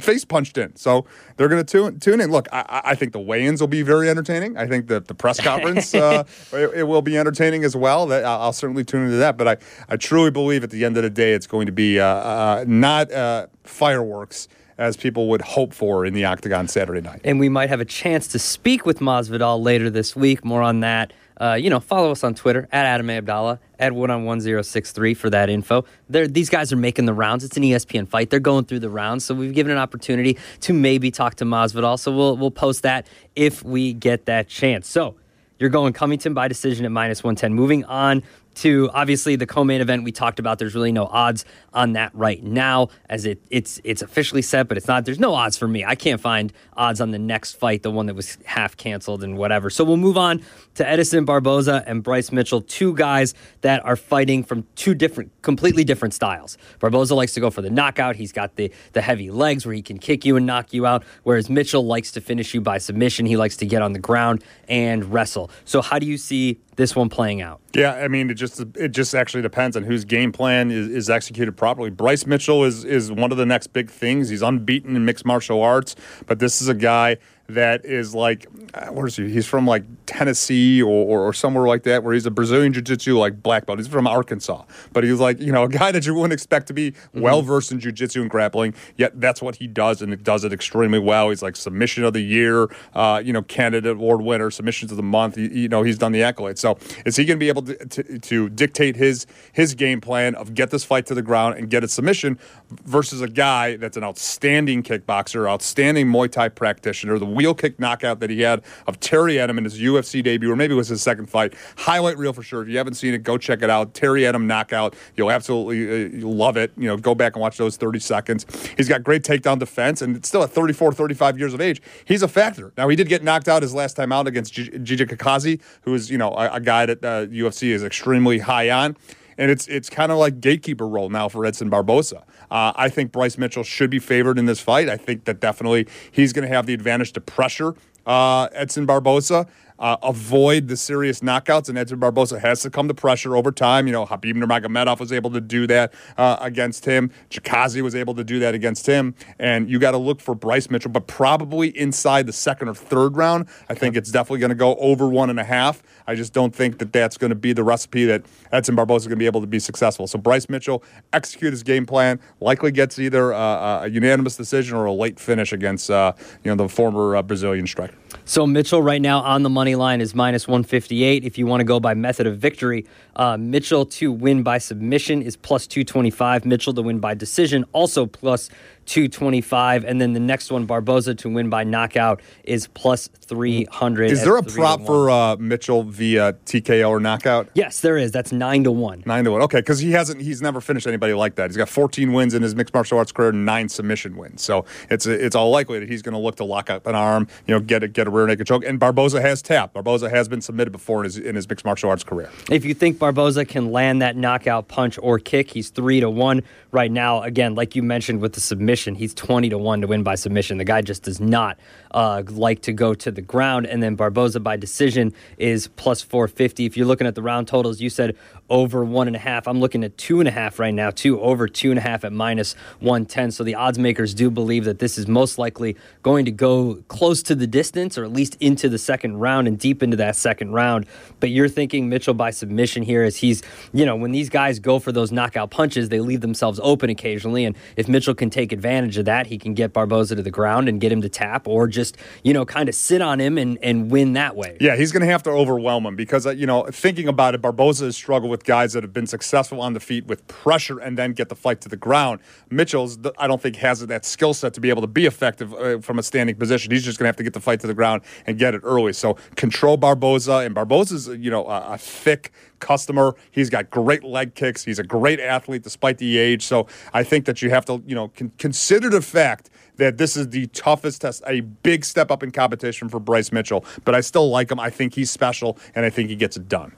face 0.00 0.24
punched 0.24 0.58
in. 0.58 0.74
So 0.76 1.04
they're 1.36 1.48
going 1.48 1.64
to 1.64 1.70
tune, 1.70 2.00
tune 2.00 2.20
in. 2.20 2.30
Look, 2.30 2.48
I, 2.52 2.82
I, 2.84 2.94
think 2.94 3.12
the 3.12 3.20
weigh-ins 3.20 3.60
will 3.60 3.68
be 3.68 3.82
very 3.82 4.08
entertaining. 4.08 4.56
I 4.56 4.66
think 4.66 4.88
that 4.88 5.08
the 5.08 5.14
press 5.14 5.40
conference 5.44 5.94
uh, 5.94 6.24
it, 6.52 6.70
it, 6.74 6.82
will 6.84 7.02
be 7.02 7.18
entertaining 7.18 7.64
as 7.64 7.76
well. 7.76 8.06
That 8.06 8.24
I'll 8.24 8.52
certainly 8.52 8.84
tune 8.84 9.04
into 9.04 9.16
that. 9.16 9.36
But 9.36 9.48
I, 9.48 9.56
I 9.88 9.96
truly 9.96 10.30
believe 10.30 10.64
at 10.64 10.70
the 10.70 10.84
end 10.84 10.96
of 10.96 11.02
the 11.02 11.10
day, 11.10 11.32
it's 11.32 11.46
going 11.46 11.66
to 11.66 11.72
be 11.72 12.00
uh, 12.00 12.06
uh, 12.06 12.64
not 12.66 13.12
uh, 13.12 13.46
fireworks 13.64 14.48
as 14.80 14.96
people 14.96 15.28
would 15.28 15.42
hope 15.42 15.74
for 15.74 16.06
in 16.06 16.14
the 16.14 16.24
Octagon 16.24 16.66
Saturday 16.66 17.02
night. 17.02 17.20
And 17.22 17.38
we 17.38 17.50
might 17.50 17.68
have 17.68 17.80
a 17.80 17.84
chance 17.84 18.26
to 18.28 18.38
speak 18.38 18.86
with 18.86 18.98
Masvidal 18.98 19.62
later 19.62 19.90
this 19.90 20.16
week. 20.16 20.42
More 20.42 20.62
on 20.62 20.80
that. 20.80 21.12
Uh, 21.38 21.54
you 21.54 21.70
know, 21.70 21.80
follow 21.80 22.10
us 22.10 22.24
on 22.24 22.34
Twitter 22.34 22.66
at 22.72 22.86
Adam 22.86 23.08
Abdallah, 23.08 23.60
at 23.78 23.94
Wood 23.94 24.10
on 24.10 24.24
1063 24.24 25.14
for 25.14 25.30
that 25.30 25.48
info. 25.48 25.84
They're, 26.08 26.26
these 26.26 26.50
guys 26.50 26.72
are 26.72 26.76
making 26.76 27.04
the 27.04 27.14
rounds. 27.14 27.44
It's 27.44 27.56
an 27.56 27.62
ESPN 27.62 28.08
fight. 28.08 28.30
They're 28.30 28.40
going 28.40 28.64
through 28.64 28.80
the 28.80 28.90
rounds. 28.90 29.24
So 29.24 29.34
we've 29.34 29.54
given 29.54 29.72
an 29.72 29.78
opportunity 29.78 30.38
to 30.60 30.72
maybe 30.72 31.10
talk 31.10 31.36
to 31.36 31.44
Masvidal. 31.44 31.98
So 31.98 32.14
we'll, 32.14 32.36
we'll 32.36 32.50
post 32.50 32.82
that 32.82 33.06
if 33.36 33.62
we 33.62 33.92
get 33.92 34.26
that 34.26 34.48
chance. 34.48 34.88
So 34.88 35.14
you're 35.58 35.70
going 35.70 35.92
Covington 35.92 36.32
by 36.32 36.48
decision 36.48 36.86
at 36.86 36.90
minus 36.90 37.22
110. 37.22 37.52
Moving 37.54 37.84
on 37.84 38.22
to 38.56 38.90
obviously 38.92 39.36
the 39.36 39.46
co-main 39.46 39.80
event 39.80 40.04
we 40.04 40.12
talked 40.12 40.38
about. 40.38 40.58
There's 40.58 40.74
really 40.74 40.92
no 40.92 41.06
odds 41.06 41.44
on 41.72 41.92
that 41.92 42.14
right 42.14 42.42
now, 42.42 42.88
as 43.08 43.24
it 43.24 43.40
it's 43.50 43.80
it's 43.84 44.02
officially 44.02 44.42
set, 44.42 44.68
but 44.68 44.76
it's 44.76 44.88
not. 44.88 45.04
There's 45.04 45.20
no 45.20 45.34
odds 45.34 45.56
for 45.56 45.68
me. 45.68 45.84
I 45.84 45.94
can't 45.94 46.20
find 46.20 46.52
odds 46.76 47.00
on 47.00 47.10
the 47.10 47.18
next 47.18 47.52
fight, 47.54 47.82
the 47.82 47.90
one 47.90 48.06
that 48.06 48.14
was 48.14 48.38
half 48.44 48.76
canceled 48.76 49.22
and 49.22 49.36
whatever. 49.36 49.70
So 49.70 49.84
we'll 49.84 49.96
move 49.96 50.16
on 50.16 50.42
to 50.74 50.88
Edson 50.88 51.24
Barboza 51.24 51.84
and 51.86 52.02
Bryce 52.02 52.32
Mitchell, 52.32 52.60
two 52.62 52.94
guys 52.94 53.34
that 53.60 53.84
are 53.84 53.96
fighting 53.96 54.42
from 54.42 54.66
two 54.76 54.94
different, 54.94 55.30
completely 55.42 55.84
different 55.84 56.14
styles. 56.14 56.58
Barboza 56.78 57.14
likes 57.14 57.34
to 57.34 57.40
go 57.40 57.50
for 57.50 57.62
the 57.62 57.70
knockout. 57.70 58.16
He's 58.16 58.32
got 58.32 58.56
the 58.56 58.72
the 58.92 59.02
heavy 59.02 59.30
legs 59.30 59.64
where 59.66 59.74
he 59.74 59.82
can 59.82 59.98
kick 59.98 60.24
you 60.24 60.36
and 60.36 60.46
knock 60.46 60.72
you 60.72 60.86
out, 60.86 61.04
whereas 61.22 61.48
Mitchell 61.48 61.84
likes 61.86 62.12
to 62.12 62.20
finish 62.20 62.54
you 62.54 62.60
by 62.60 62.78
submission. 62.78 63.26
He 63.26 63.36
likes 63.36 63.56
to 63.58 63.66
get 63.66 63.82
on 63.82 63.92
the 63.92 63.98
ground 63.98 64.44
and 64.68 65.12
wrestle. 65.12 65.50
So 65.64 65.82
how 65.82 65.98
do 65.98 66.06
you 66.06 66.16
see 66.16 66.60
this 66.80 66.96
one 66.96 67.08
playing 67.08 67.42
out? 67.42 67.60
Yeah, 67.74 67.92
I 67.92 68.08
mean, 68.08 68.30
it 68.30 68.34
just 68.34 68.60
it 68.74 68.88
just 68.88 69.14
actually 69.14 69.42
depends 69.42 69.76
on 69.76 69.84
whose 69.84 70.04
game 70.04 70.32
plan 70.32 70.70
is, 70.70 70.88
is 70.88 71.10
executed 71.10 71.56
properly. 71.56 71.90
Bryce 71.90 72.26
Mitchell 72.26 72.64
is 72.64 72.84
is 72.84 73.12
one 73.12 73.30
of 73.30 73.38
the 73.38 73.46
next 73.46 73.68
big 73.68 73.90
things. 73.90 74.30
He's 74.30 74.42
unbeaten 74.42 74.96
in 74.96 75.04
mixed 75.04 75.24
martial 75.24 75.62
arts, 75.62 75.94
but 76.26 76.38
this 76.38 76.60
is 76.60 76.68
a 76.68 76.74
guy 76.74 77.18
that 77.54 77.84
is 77.84 78.14
like, 78.14 78.46
uh, 78.74 78.86
where 78.86 79.06
is 79.06 79.16
he? 79.16 79.30
He's 79.30 79.46
from 79.46 79.66
like 79.66 79.84
Tennessee 80.06 80.82
or, 80.82 80.88
or, 80.88 81.20
or 81.28 81.32
somewhere 81.32 81.66
like 81.66 81.82
that, 81.84 82.02
where 82.02 82.14
he's 82.14 82.26
a 82.26 82.30
Brazilian 82.30 82.72
Jiu 82.72 82.82
Jitsu 82.82 83.18
like 83.18 83.42
black 83.42 83.66
belt. 83.66 83.78
He's 83.78 83.88
from 83.88 84.06
Arkansas, 84.06 84.64
but 84.92 85.04
he's 85.04 85.20
like, 85.20 85.40
you 85.40 85.52
know, 85.52 85.64
a 85.64 85.68
guy 85.68 85.92
that 85.92 86.06
you 86.06 86.14
wouldn't 86.14 86.32
expect 86.32 86.66
to 86.68 86.74
be 86.74 86.92
mm-hmm. 86.92 87.20
well 87.20 87.42
versed 87.42 87.72
in 87.72 87.80
Jiu 87.80 87.92
Jitsu 87.92 88.22
and 88.22 88.30
grappling, 88.30 88.74
yet 88.96 89.20
that's 89.20 89.42
what 89.42 89.56
he 89.56 89.66
does, 89.66 90.02
and 90.02 90.12
it 90.12 90.22
does 90.22 90.44
it 90.44 90.52
extremely 90.52 90.98
well. 90.98 91.30
He's 91.30 91.42
like 91.42 91.56
submission 91.56 92.04
of 92.04 92.12
the 92.12 92.20
year, 92.20 92.68
uh, 92.94 93.22
you 93.24 93.32
know, 93.32 93.42
candidate 93.42 93.92
award 93.92 94.22
winner, 94.22 94.50
submissions 94.50 94.90
of 94.90 94.96
the 94.96 95.02
month. 95.02 95.36
You, 95.36 95.48
you 95.48 95.68
know, 95.68 95.82
he's 95.82 95.98
done 95.98 96.12
the 96.12 96.20
accolades. 96.20 96.58
So 96.58 96.78
is 97.04 97.16
he 97.16 97.24
going 97.24 97.38
to 97.38 97.40
be 97.40 97.48
able 97.48 97.62
to, 97.62 97.76
to, 97.86 98.18
to 98.18 98.48
dictate 98.48 98.96
his 98.96 99.26
his 99.52 99.74
game 99.74 100.00
plan 100.00 100.34
of 100.34 100.54
get 100.54 100.70
this 100.70 100.84
fight 100.84 101.06
to 101.06 101.14
the 101.14 101.22
ground 101.22 101.56
and 101.56 101.70
get 101.70 101.84
a 101.84 101.88
submission 101.88 102.38
versus 102.84 103.20
a 103.20 103.28
guy 103.28 103.76
that's 103.76 103.96
an 103.96 104.04
outstanding 104.04 104.82
kickboxer, 104.82 105.48
outstanding 105.48 106.06
Muay 106.06 106.30
Thai 106.30 106.48
practitioner, 106.48 107.18
the 107.18 107.26
wheel 107.40 107.54
kick 107.54 107.80
knockout 107.80 108.20
that 108.20 108.28
he 108.28 108.42
had 108.42 108.62
of 108.86 109.00
Terry 109.00 109.36
Etim 109.36 109.56
in 109.56 109.64
his 109.64 109.80
UFC 109.80 110.22
debut, 110.22 110.52
or 110.52 110.56
maybe 110.56 110.74
it 110.74 110.76
was 110.76 110.88
his 110.88 111.00
second 111.00 111.30
fight. 111.30 111.54
Highlight 111.78 112.18
reel 112.18 112.34
for 112.34 112.42
sure. 112.42 112.60
If 112.60 112.68
you 112.68 112.76
haven't 112.76 112.94
seen 112.94 113.14
it, 113.14 113.22
go 113.22 113.38
check 113.38 113.62
it 113.62 113.70
out. 113.70 113.94
Terry 113.94 114.22
Etim 114.22 114.44
knockout. 114.44 114.94
You'll 115.16 115.30
absolutely 115.30 115.88
uh, 115.88 116.08
you'll 116.18 116.36
love 116.36 116.58
it. 116.58 116.70
You 116.76 116.88
know, 116.88 116.98
go 116.98 117.14
back 117.14 117.34
and 117.34 117.40
watch 117.40 117.56
those 117.56 117.78
30 117.78 117.98
seconds. 117.98 118.46
He's 118.76 118.90
got 118.90 119.02
great 119.02 119.22
takedown 119.22 119.58
defense, 119.58 120.02
and 120.02 120.22
still 120.26 120.42
at 120.42 120.50
34, 120.50 120.92
35 120.92 121.38
years 121.38 121.54
of 121.54 121.62
age, 121.62 121.80
he's 122.04 122.22
a 122.22 122.28
factor. 122.28 122.74
Now, 122.76 122.88
he 122.88 122.96
did 122.96 123.08
get 123.08 123.24
knocked 123.24 123.48
out 123.48 123.62
his 123.62 123.72
last 123.72 123.94
time 123.94 124.12
out 124.12 124.26
against 124.26 124.52
Giga 124.52 125.08
Chikadze, 125.08 125.60
who 125.80 125.94
is, 125.94 126.10
you 126.10 126.18
know, 126.18 126.32
a, 126.34 126.56
a 126.56 126.60
guy 126.60 126.84
that 126.84 127.02
uh, 127.02 127.26
UFC 127.26 127.68
is 127.68 127.82
extremely 127.82 128.38
high 128.38 128.68
on 128.68 128.96
and 129.40 129.50
it's 129.50 129.66
it's 129.68 129.88
kind 129.90 130.12
of 130.12 130.18
like 130.18 130.40
gatekeeper 130.40 130.86
role 130.86 131.08
now 131.08 131.28
for 131.28 131.44
Edson 131.44 131.70
Barboza. 131.70 132.22
Uh, 132.50 132.72
I 132.74 132.88
think 132.88 133.12
Bryce 133.12 133.38
Mitchell 133.38 133.62
should 133.62 133.90
be 133.90 133.98
favored 133.98 134.38
in 134.38 134.46
this 134.46 134.60
fight. 134.60 134.88
I 134.88 134.96
think 134.96 135.24
that 135.24 135.40
definitely 135.40 135.86
he's 136.10 136.32
going 136.32 136.48
to 136.48 136.54
have 136.54 136.66
the 136.66 136.74
advantage 136.74 137.12
to 137.12 137.20
pressure 137.20 137.74
uh, 138.06 138.48
Edson 138.52 138.86
Barboza 138.86 139.46
uh, 139.80 139.96
avoid 140.02 140.68
the 140.68 140.76
serious 140.76 141.20
knockouts, 141.20 141.68
and 141.68 141.78
Edson 141.78 141.98
Barboza 141.98 142.38
has 142.38 142.62
to 142.62 142.70
come 142.70 142.86
to 142.88 142.94
pressure 142.94 143.34
over 143.34 143.50
time. 143.50 143.86
You 143.86 143.92
know, 143.92 144.06
Khabib 144.06 144.34
Nurmagomedov 144.34 145.00
was 145.00 145.12
able 145.12 145.30
to 145.30 145.40
do 145.40 145.66
that 145.66 145.92
uh, 146.16 146.36
against 146.40 146.84
him. 146.84 147.10
Chikadze 147.30 147.80
was 147.82 147.94
able 147.94 148.14
to 148.14 148.22
do 148.22 148.38
that 148.40 148.54
against 148.54 148.86
him, 148.86 149.14
and 149.38 149.70
you 149.70 149.78
got 149.78 149.92
to 149.92 149.98
look 149.98 150.20
for 150.20 150.34
Bryce 150.34 150.70
Mitchell, 150.70 150.90
but 150.90 151.06
probably 151.06 151.76
inside 151.76 152.26
the 152.26 152.32
second 152.32 152.68
or 152.68 152.74
third 152.74 153.16
round. 153.16 153.48
I 153.68 153.74
think 153.74 153.96
it's 153.96 154.10
definitely 154.10 154.40
going 154.40 154.50
to 154.50 154.54
go 154.54 154.76
over 154.76 155.08
one 155.08 155.30
and 155.30 155.40
a 155.40 155.44
half. 155.44 155.82
I 156.06 156.14
just 156.14 156.32
don't 156.32 156.54
think 156.54 156.78
that 156.78 156.92
that's 156.92 157.16
going 157.16 157.30
to 157.30 157.34
be 157.34 157.52
the 157.52 157.64
recipe 157.64 158.04
that 158.06 158.24
Edson 158.52 158.74
Barboza 158.74 159.04
is 159.04 159.06
going 159.06 159.16
to 159.16 159.22
be 159.22 159.26
able 159.26 159.40
to 159.40 159.46
be 159.46 159.58
successful. 159.58 160.06
So 160.06 160.18
Bryce 160.18 160.48
Mitchell 160.48 160.82
execute 161.12 161.52
his 161.52 161.62
game 161.62 161.86
plan, 161.86 162.20
likely 162.40 162.70
gets 162.70 162.98
either 162.98 163.32
uh, 163.32 163.84
a 163.84 163.88
unanimous 163.88 164.36
decision 164.36 164.76
or 164.76 164.84
a 164.84 164.92
late 164.92 165.18
finish 165.18 165.52
against 165.52 165.90
uh, 165.90 166.12
you 166.44 166.50
know 166.50 166.62
the 166.62 166.68
former 166.68 167.16
uh, 167.16 167.22
Brazilian 167.22 167.66
striker. 167.66 167.94
So 168.24 168.46
Mitchell 168.46 168.82
right 168.82 169.00
now 169.00 169.20
on 169.20 169.42
the 169.42 169.50
money 169.50 169.69
line 169.76 170.00
is 170.00 170.14
minus 170.14 170.46
158. 170.46 171.24
If 171.24 171.38
you 171.38 171.46
want 171.46 171.60
to 171.60 171.64
go 171.64 171.80
by 171.80 171.94
method 171.94 172.26
of 172.26 172.38
victory, 172.38 172.86
uh, 173.16 173.36
Mitchell 173.36 173.86
to 173.86 174.12
win 174.12 174.42
by 174.42 174.58
submission 174.58 175.22
is 175.22 175.36
plus 175.36 175.66
225. 175.66 176.44
Mitchell 176.44 176.74
to 176.74 176.82
win 176.82 176.98
by 176.98 177.14
decision 177.14 177.64
also 177.72 178.06
plus 178.06 178.50
225. 178.90 179.84
And 179.84 180.00
then 180.00 180.14
the 180.14 180.20
next 180.20 180.50
one, 180.50 180.66
Barboza 180.66 181.14
to 181.14 181.30
win 181.30 181.48
by 181.48 181.62
knockout, 181.62 182.20
is 182.42 182.66
plus 182.66 183.06
300. 183.06 184.10
Is 184.10 184.24
there 184.24 184.36
a 184.36 184.42
prop 184.42 184.84
for 184.84 185.08
uh, 185.08 185.36
Mitchell 185.36 185.84
via 185.84 186.32
TKO 186.44 186.88
or 186.88 186.98
knockout? 186.98 187.48
Yes, 187.54 187.80
there 187.80 187.96
is. 187.96 188.10
That's 188.10 188.32
9 188.32 188.64
to 188.64 188.72
1. 188.72 189.04
9 189.06 189.24
to 189.24 189.30
1. 189.30 189.42
Okay, 189.42 189.58
because 189.60 189.78
he 189.78 189.92
hasn't, 189.92 190.20
he's 190.20 190.42
never 190.42 190.60
finished 190.60 190.88
anybody 190.88 191.14
like 191.14 191.36
that. 191.36 191.50
He's 191.50 191.56
got 191.56 191.68
14 191.68 192.12
wins 192.12 192.34
in 192.34 192.42
his 192.42 192.56
mixed 192.56 192.74
martial 192.74 192.98
arts 192.98 193.12
career, 193.12 193.28
and 193.28 193.46
nine 193.46 193.68
submission 193.68 194.16
wins. 194.16 194.42
So 194.42 194.64
it's 194.90 195.06
it's 195.06 195.36
all 195.36 195.50
likely 195.50 195.78
that 195.78 195.88
he's 195.88 196.02
going 196.02 196.14
to 196.14 196.18
look 196.18 196.34
to 196.36 196.44
lock 196.44 196.68
up 196.68 196.88
an 196.88 196.96
arm, 196.96 197.28
you 197.46 197.54
know, 197.54 197.60
get 197.60 197.84
a, 197.84 197.88
get 197.88 198.08
a 198.08 198.10
rear 198.10 198.26
naked 198.26 198.48
choke. 198.48 198.64
And 198.64 198.80
Barboza 198.80 199.20
has 199.20 199.40
tapped. 199.40 199.74
Barboza 199.74 200.10
has 200.10 200.28
been 200.28 200.40
submitted 200.40 200.72
before 200.72 201.00
in 201.00 201.04
his, 201.04 201.16
in 201.16 201.36
his 201.36 201.48
mixed 201.48 201.64
martial 201.64 201.90
arts 201.90 202.02
career. 202.02 202.28
If 202.50 202.64
you 202.64 202.74
think 202.74 202.98
Barboza 202.98 203.44
can 203.44 203.70
land 203.70 204.02
that 204.02 204.16
knockout 204.16 204.66
punch 204.66 204.98
or 205.00 205.20
kick, 205.20 205.50
he's 205.52 205.70
3 205.70 206.00
to 206.00 206.10
1 206.10 206.42
right 206.72 206.90
now. 206.90 207.22
Again, 207.22 207.54
like 207.54 207.76
you 207.76 207.84
mentioned 207.84 208.20
with 208.20 208.32
the 208.32 208.40
submission, 208.40 208.79
he's 208.86 209.14
20 209.14 209.50
to 209.50 209.58
1 209.58 209.80
to 209.82 209.86
win 209.86 210.02
by 210.02 210.14
submission. 210.14 210.58
The 210.58 210.64
guy 210.64 210.82
just 210.82 211.02
does 211.02 211.20
not 211.20 211.58
uh, 211.90 212.22
like 212.28 212.62
to 212.62 212.72
go 212.72 212.94
to 212.94 213.10
the 213.10 213.20
ground. 213.20 213.66
And 213.66 213.82
then 213.82 213.94
Barboza 213.94 214.40
by 214.40 214.56
decision 214.56 215.12
is 215.38 215.68
plus 215.68 216.02
450. 216.02 216.66
If 216.66 216.76
you're 216.76 216.86
looking 216.86 217.06
at 217.06 217.14
the 217.14 217.22
round 217.22 217.48
totals, 217.48 217.80
you 217.80 217.90
said 217.90 218.16
over 218.48 218.84
one 218.84 219.06
and 219.06 219.16
a 219.16 219.18
half. 219.18 219.46
I'm 219.46 219.60
looking 219.60 219.84
at 219.84 219.96
two 219.96 220.20
and 220.20 220.28
a 220.28 220.32
half 220.32 220.58
right 220.58 220.74
now, 220.74 220.90
two 220.90 221.20
over 221.20 221.48
two 221.48 221.70
and 221.70 221.78
a 221.78 221.82
half 221.82 222.04
at 222.04 222.12
minus 222.12 222.54
110. 222.80 223.30
So 223.30 223.44
the 223.44 223.54
odds 223.54 223.78
makers 223.78 224.14
do 224.14 224.30
believe 224.30 224.64
that 224.64 224.78
this 224.78 224.98
is 224.98 225.06
most 225.06 225.38
likely 225.38 225.76
going 226.02 226.24
to 226.24 226.30
go 226.30 226.82
close 226.88 227.22
to 227.24 227.34
the 227.34 227.46
distance 227.46 227.96
or 227.96 228.04
at 228.04 228.12
least 228.12 228.36
into 228.40 228.68
the 228.68 228.78
second 228.78 229.18
round 229.18 229.46
and 229.46 229.58
deep 229.58 229.82
into 229.82 229.96
that 229.96 230.16
second 230.16 230.52
round. 230.52 230.86
But 231.20 231.30
you're 231.30 231.48
thinking 231.48 231.88
Mitchell 231.88 232.14
by 232.14 232.30
submission 232.30 232.82
here 232.82 233.02
as 233.02 233.16
he's, 233.16 233.42
you 233.72 233.86
know, 233.86 233.96
when 233.96 234.12
these 234.12 234.28
guys 234.28 234.58
go 234.58 234.78
for 234.78 234.92
those 234.92 235.12
knockout 235.12 235.50
punches, 235.50 235.88
they 235.88 236.00
leave 236.00 236.20
themselves 236.20 236.58
open 236.62 236.90
occasionally. 236.90 237.44
And 237.44 237.56
if 237.76 237.88
Mitchell 237.88 238.14
can 238.14 238.30
take 238.30 238.52
advantage 238.52 238.59
of 238.64 239.04
that, 239.04 239.26
he 239.26 239.38
can 239.38 239.54
get 239.54 239.72
Barboza 239.72 240.16
to 240.16 240.22
the 240.22 240.30
ground 240.30 240.68
and 240.68 240.80
get 240.80 240.92
him 240.92 241.02
to 241.02 241.08
tap 241.08 241.48
or 241.48 241.66
just, 241.66 241.96
you 242.22 242.32
know, 242.32 242.44
kind 242.44 242.68
of 242.68 242.74
sit 242.74 243.02
on 243.02 243.20
him 243.20 243.38
and, 243.38 243.58
and 243.62 243.90
win 243.90 244.14
that 244.14 244.36
way. 244.36 244.56
Yeah, 244.60 244.76
he's 244.76 244.92
going 244.92 245.02
to 245.02 245.06
have 245.06 245.22
to 245.24 245.30
overwhelm 245.30 245.86
him 245.86 245.96
because, 245.96 246.26
uh, 246.26 246.30
you 246.30 246.46
know, 246.46 246.64
thinking 246.70 247.08
about 247.08 247.34
it, 247.34 247.42
Barboza 247.42 247.86
has 247.86 247.96
struggled 247.96 248.30
with 248.30 248.44
guys 248.44 248.72
that 248.72 248.82
have 248.82 248.92
been 248.92 249.06
successful 249.06 249.60
on 249.60 249.72
the 249.72 249.80
feet 249.80 250.06
with 250.06 250.26
pressure 250.28 250.78
and 250.78 250.96
then 250.96 251.12
get 251.12 251.28
the 251.28 251.34
fight 251.34 251.60
to 251.62 251.68
the 251.68 251.76
ground. 251.76 252.20
Mitchell's, 252.50 252.98
I 253.18 253.26
don't 253.26 253.40
think, 253.40 253.56
has 253.56 253.86
that 253.86 254.04
skill 254.04 254.34
set 254.34 254.54
to 254.54 254.60
be 254.60 254.70
able 254.70 254.82
to 254.82 254.88
be 254.88 255.06
effective 255.06 255.52
uh, 255.54 255.78
from 255.80 255.98
a 255.98 256.02
standing 256.02 256.36
position. 256.36 256.70
He's 256.70 256.84
just 256.84 256.98
going 256.98 257.04
to 257.04 257.08
have 257.08 257.16
to 257.16 257.24
get 257.24 257.32
the 257.32 257.40
fight 257.40 257.60
to 257.60 257.66
the 257.66 257.74
ground 257.74 258.02
and 258.26 258.38
get 258.38 258.54
it 258.54 258.62
early. 258.64 258.92
So 258.92 259.16
control 259.36 259.76
Barboza, 259.76 260.38
and 260.38 260.54
Barboza's, 260.54 261.08
you 261.08 261.30
know, 261.30 261.46
a, 261.46 261.74
a 261.74 261.78
thick 261.78 262.32
customer. 262.60 263.14
He's 263.30 263.50
got 263.50 263.70
great 263.70 264.04
leg 264.04 264.34
kicks. 264.34 264.64
He's 264.64 264.78
a 264.78 264.84
great 264.84 265.18
athlete 265.18 265.62
despite 265.62 265.98
the 265.98 266.18
age. 266.18 266.44
So 266.44 266.66
I 266.92 267.02
think 267.02 267.24
that 267.24 267.42
you 267.42 267.50
have 267.50 267.64
to, 267.66 267.82
you 267.86 267.94
know, 267.94 268.08
con- 268.08 268.32
consider 268.38 268.90
the 268.90 269.02
fact 269.02 269.50
that 269.76 269.98
this 269.98 270.16
is 270.16 270.28
the 270.28 270.46
toughest 270.48 271.00
test, 271.00 271.22
a 271.26 271.40
big 271.40 271.84
step 271.84 272.10
up 272.10 272.22
in 272.22 272.30
competition 272.30 272.88
for 272.88 273.00
Bryce 273.00 273.32
Mitchell. 273.32 273.64
But 273.84 273.94
I 273.94 274.02
still 274.02 274.28
like 274.28 274.50
him. 274.50 274.60
I 274.60 274.70
think 274.70 274.94
he's 274.94 275.10
special, 275.10 275.58
and 275.74 275.84
I 275.84 275.90
think 275.90 276.10
he 276.10 276.16
gets 276.16 276.36
it 276.36 276.48
done. 276.48 276.72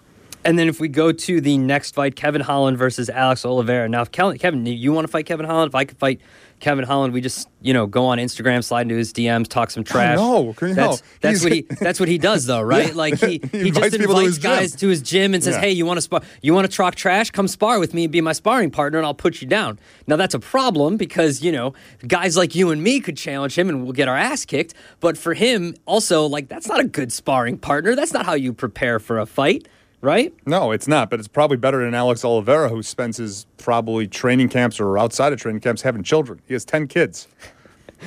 And 0.44 0.58
then 0.58 0.68
if 0.68 0.80
we 0.80 0.88
go 0.88 1.12
to 1.12 1.40
the 1.40 1.56
next 1.56 1.94
fight, 1.94 2.16
Kevin 2.16 2.40
Holland 2.40 2.76
versus 2.76 3.08
Alex 3.08 3.44
Oliveira. 3.44 3.88
Now, 3.88 4.04
Kevin, 4.04 4.66
you 4.66 4.92
want 4.92 5.06
to 5.06 5.10
fight 5.10 5.26
Kevin 5.26 5.46
Holland? 5.46 5.70
If 5.70 5.74
I 5.74 5.84
could 5.84 5.98
fight 5.98 6.20
Kevin 6.62 6.84
Holland, 6.84 7.12
we 7.12 7.20
just 7.20 7.48
you 7.60 7.74
know 7.74 7.88
go 7.88 8.06
on 8.06 8.18
Instagram, 8.18 8.62
slide 8.62 8.82
into 8.82 8.94
his 8.94 9.12
DMs, 9.12 9.48
talk 9.48 9.72
some 9.72 9.82
trash. 9.82 10.16
No, 10.16 10.54
that's 10.56 11.02
that's 11.20 11.42
what 11.42 11.50
he 11.50 11.62
that's 11.80 11.98
what 11.98 12.08
he 12.08 12.18
does 12.18 12.46
though, 12.46 12.60
right? 12.74 12.90
Yeah. 12.90 12.94
Like 12.94 13.18
he 13.18 13.40
he, 13.50 13.64
he 13.64 13.70
just 13.72 13.94
invites 13.96 14.36
to 14.36 14.40
guys 14.40 14.76
to 14.76 14.86
his 14.86 15.02
gym 15.02 15.34
and 15.34 15.42
says, 15.42 15.56
yeah. 15.56 15.62
"Hey, 15.62 15.72
you 15.72 15.84
want 15.84 15.98
to 15.98 16.02
spar? 16.02 16.22
You 16.40 16.54
want 16.54 16.70
to 16.70 16.74
talk 16.74 16.94
trash? 16.94 17.32
Come 17.32 17.48
spar 17.48 17.80
with 17.80 17.94
me 17.94 18.04
and 18.04 18.12
be 18.12 18.20
my 18.20 18.32
sparring 18.32 18.70
partner, 18.70 19.00
and 19.00 19.04
I'll 19.04 19.12
put 19.12 19.42
you 19.42 19.48
down." 19.48 19.80
Now 20.06 20.14
that's 20.14 20.34
a 20.34 20.38
problem 20.38 20.96
because 20.96 21.42
you 21.42 21.50
know 21.50 21.74
guys 22.06 22.36
like 22.36 22.54
you 22.54 22.70
and 22.70 22.80
me 22.80 23.00
could 23.00 23.16
challenge 23.16 23.58
him 23.58 23.68
and 23.68 23.82
we'll 23.82 23.92
get 23.92 24.06
our 24.06 24.16
ass 24.16 24.44
kicked. 24.44 24.72
But 25.00 25.18
for 25.18 25.34
him, 25.34 25.74
also 25.84 26.26
like 26.26 26.46
that's 26.46 26.68
not 26.68 26.78
a 26.78 26.84
good 26.84 27.12
sparring 27.12 27.58
partner. 27.58 27.96
That's 27.96 28.12
not 28.12 28.24
how 28.24 28.34
you 28.34 28.52
prepare 28.52 29.00
for 29.00 29.18
a 29.18 29.26
fight 29.26 29.66
right? 30.02 30.34
No, 30.46 30.72
it's 30.72 30.86
not. 30.86 31.08
But 31.08 31.18
it's 31.20 31.28
probably 31.28 31.56
better 31.56 31.82
than 31.82 31.94
Alex 31.94 32.24
Oliveira, 32.24 32.68
who 32.68 32.82
spends 32.82 33.16
his 33.16 33.46
probably 33.56 34.06
training 34.06 34.50
camps 34.50 34.78
or 34.78 34.98
outside 34.98 35.32
of 35.32 35.40
training 35.40 35.62
camps 35.62 35.80
having 35.80 36.02
children. 36.02 36.42
He 36.46 36.52
has 36.52 36.66
10 36.66 36.88
kids 36.88 37.28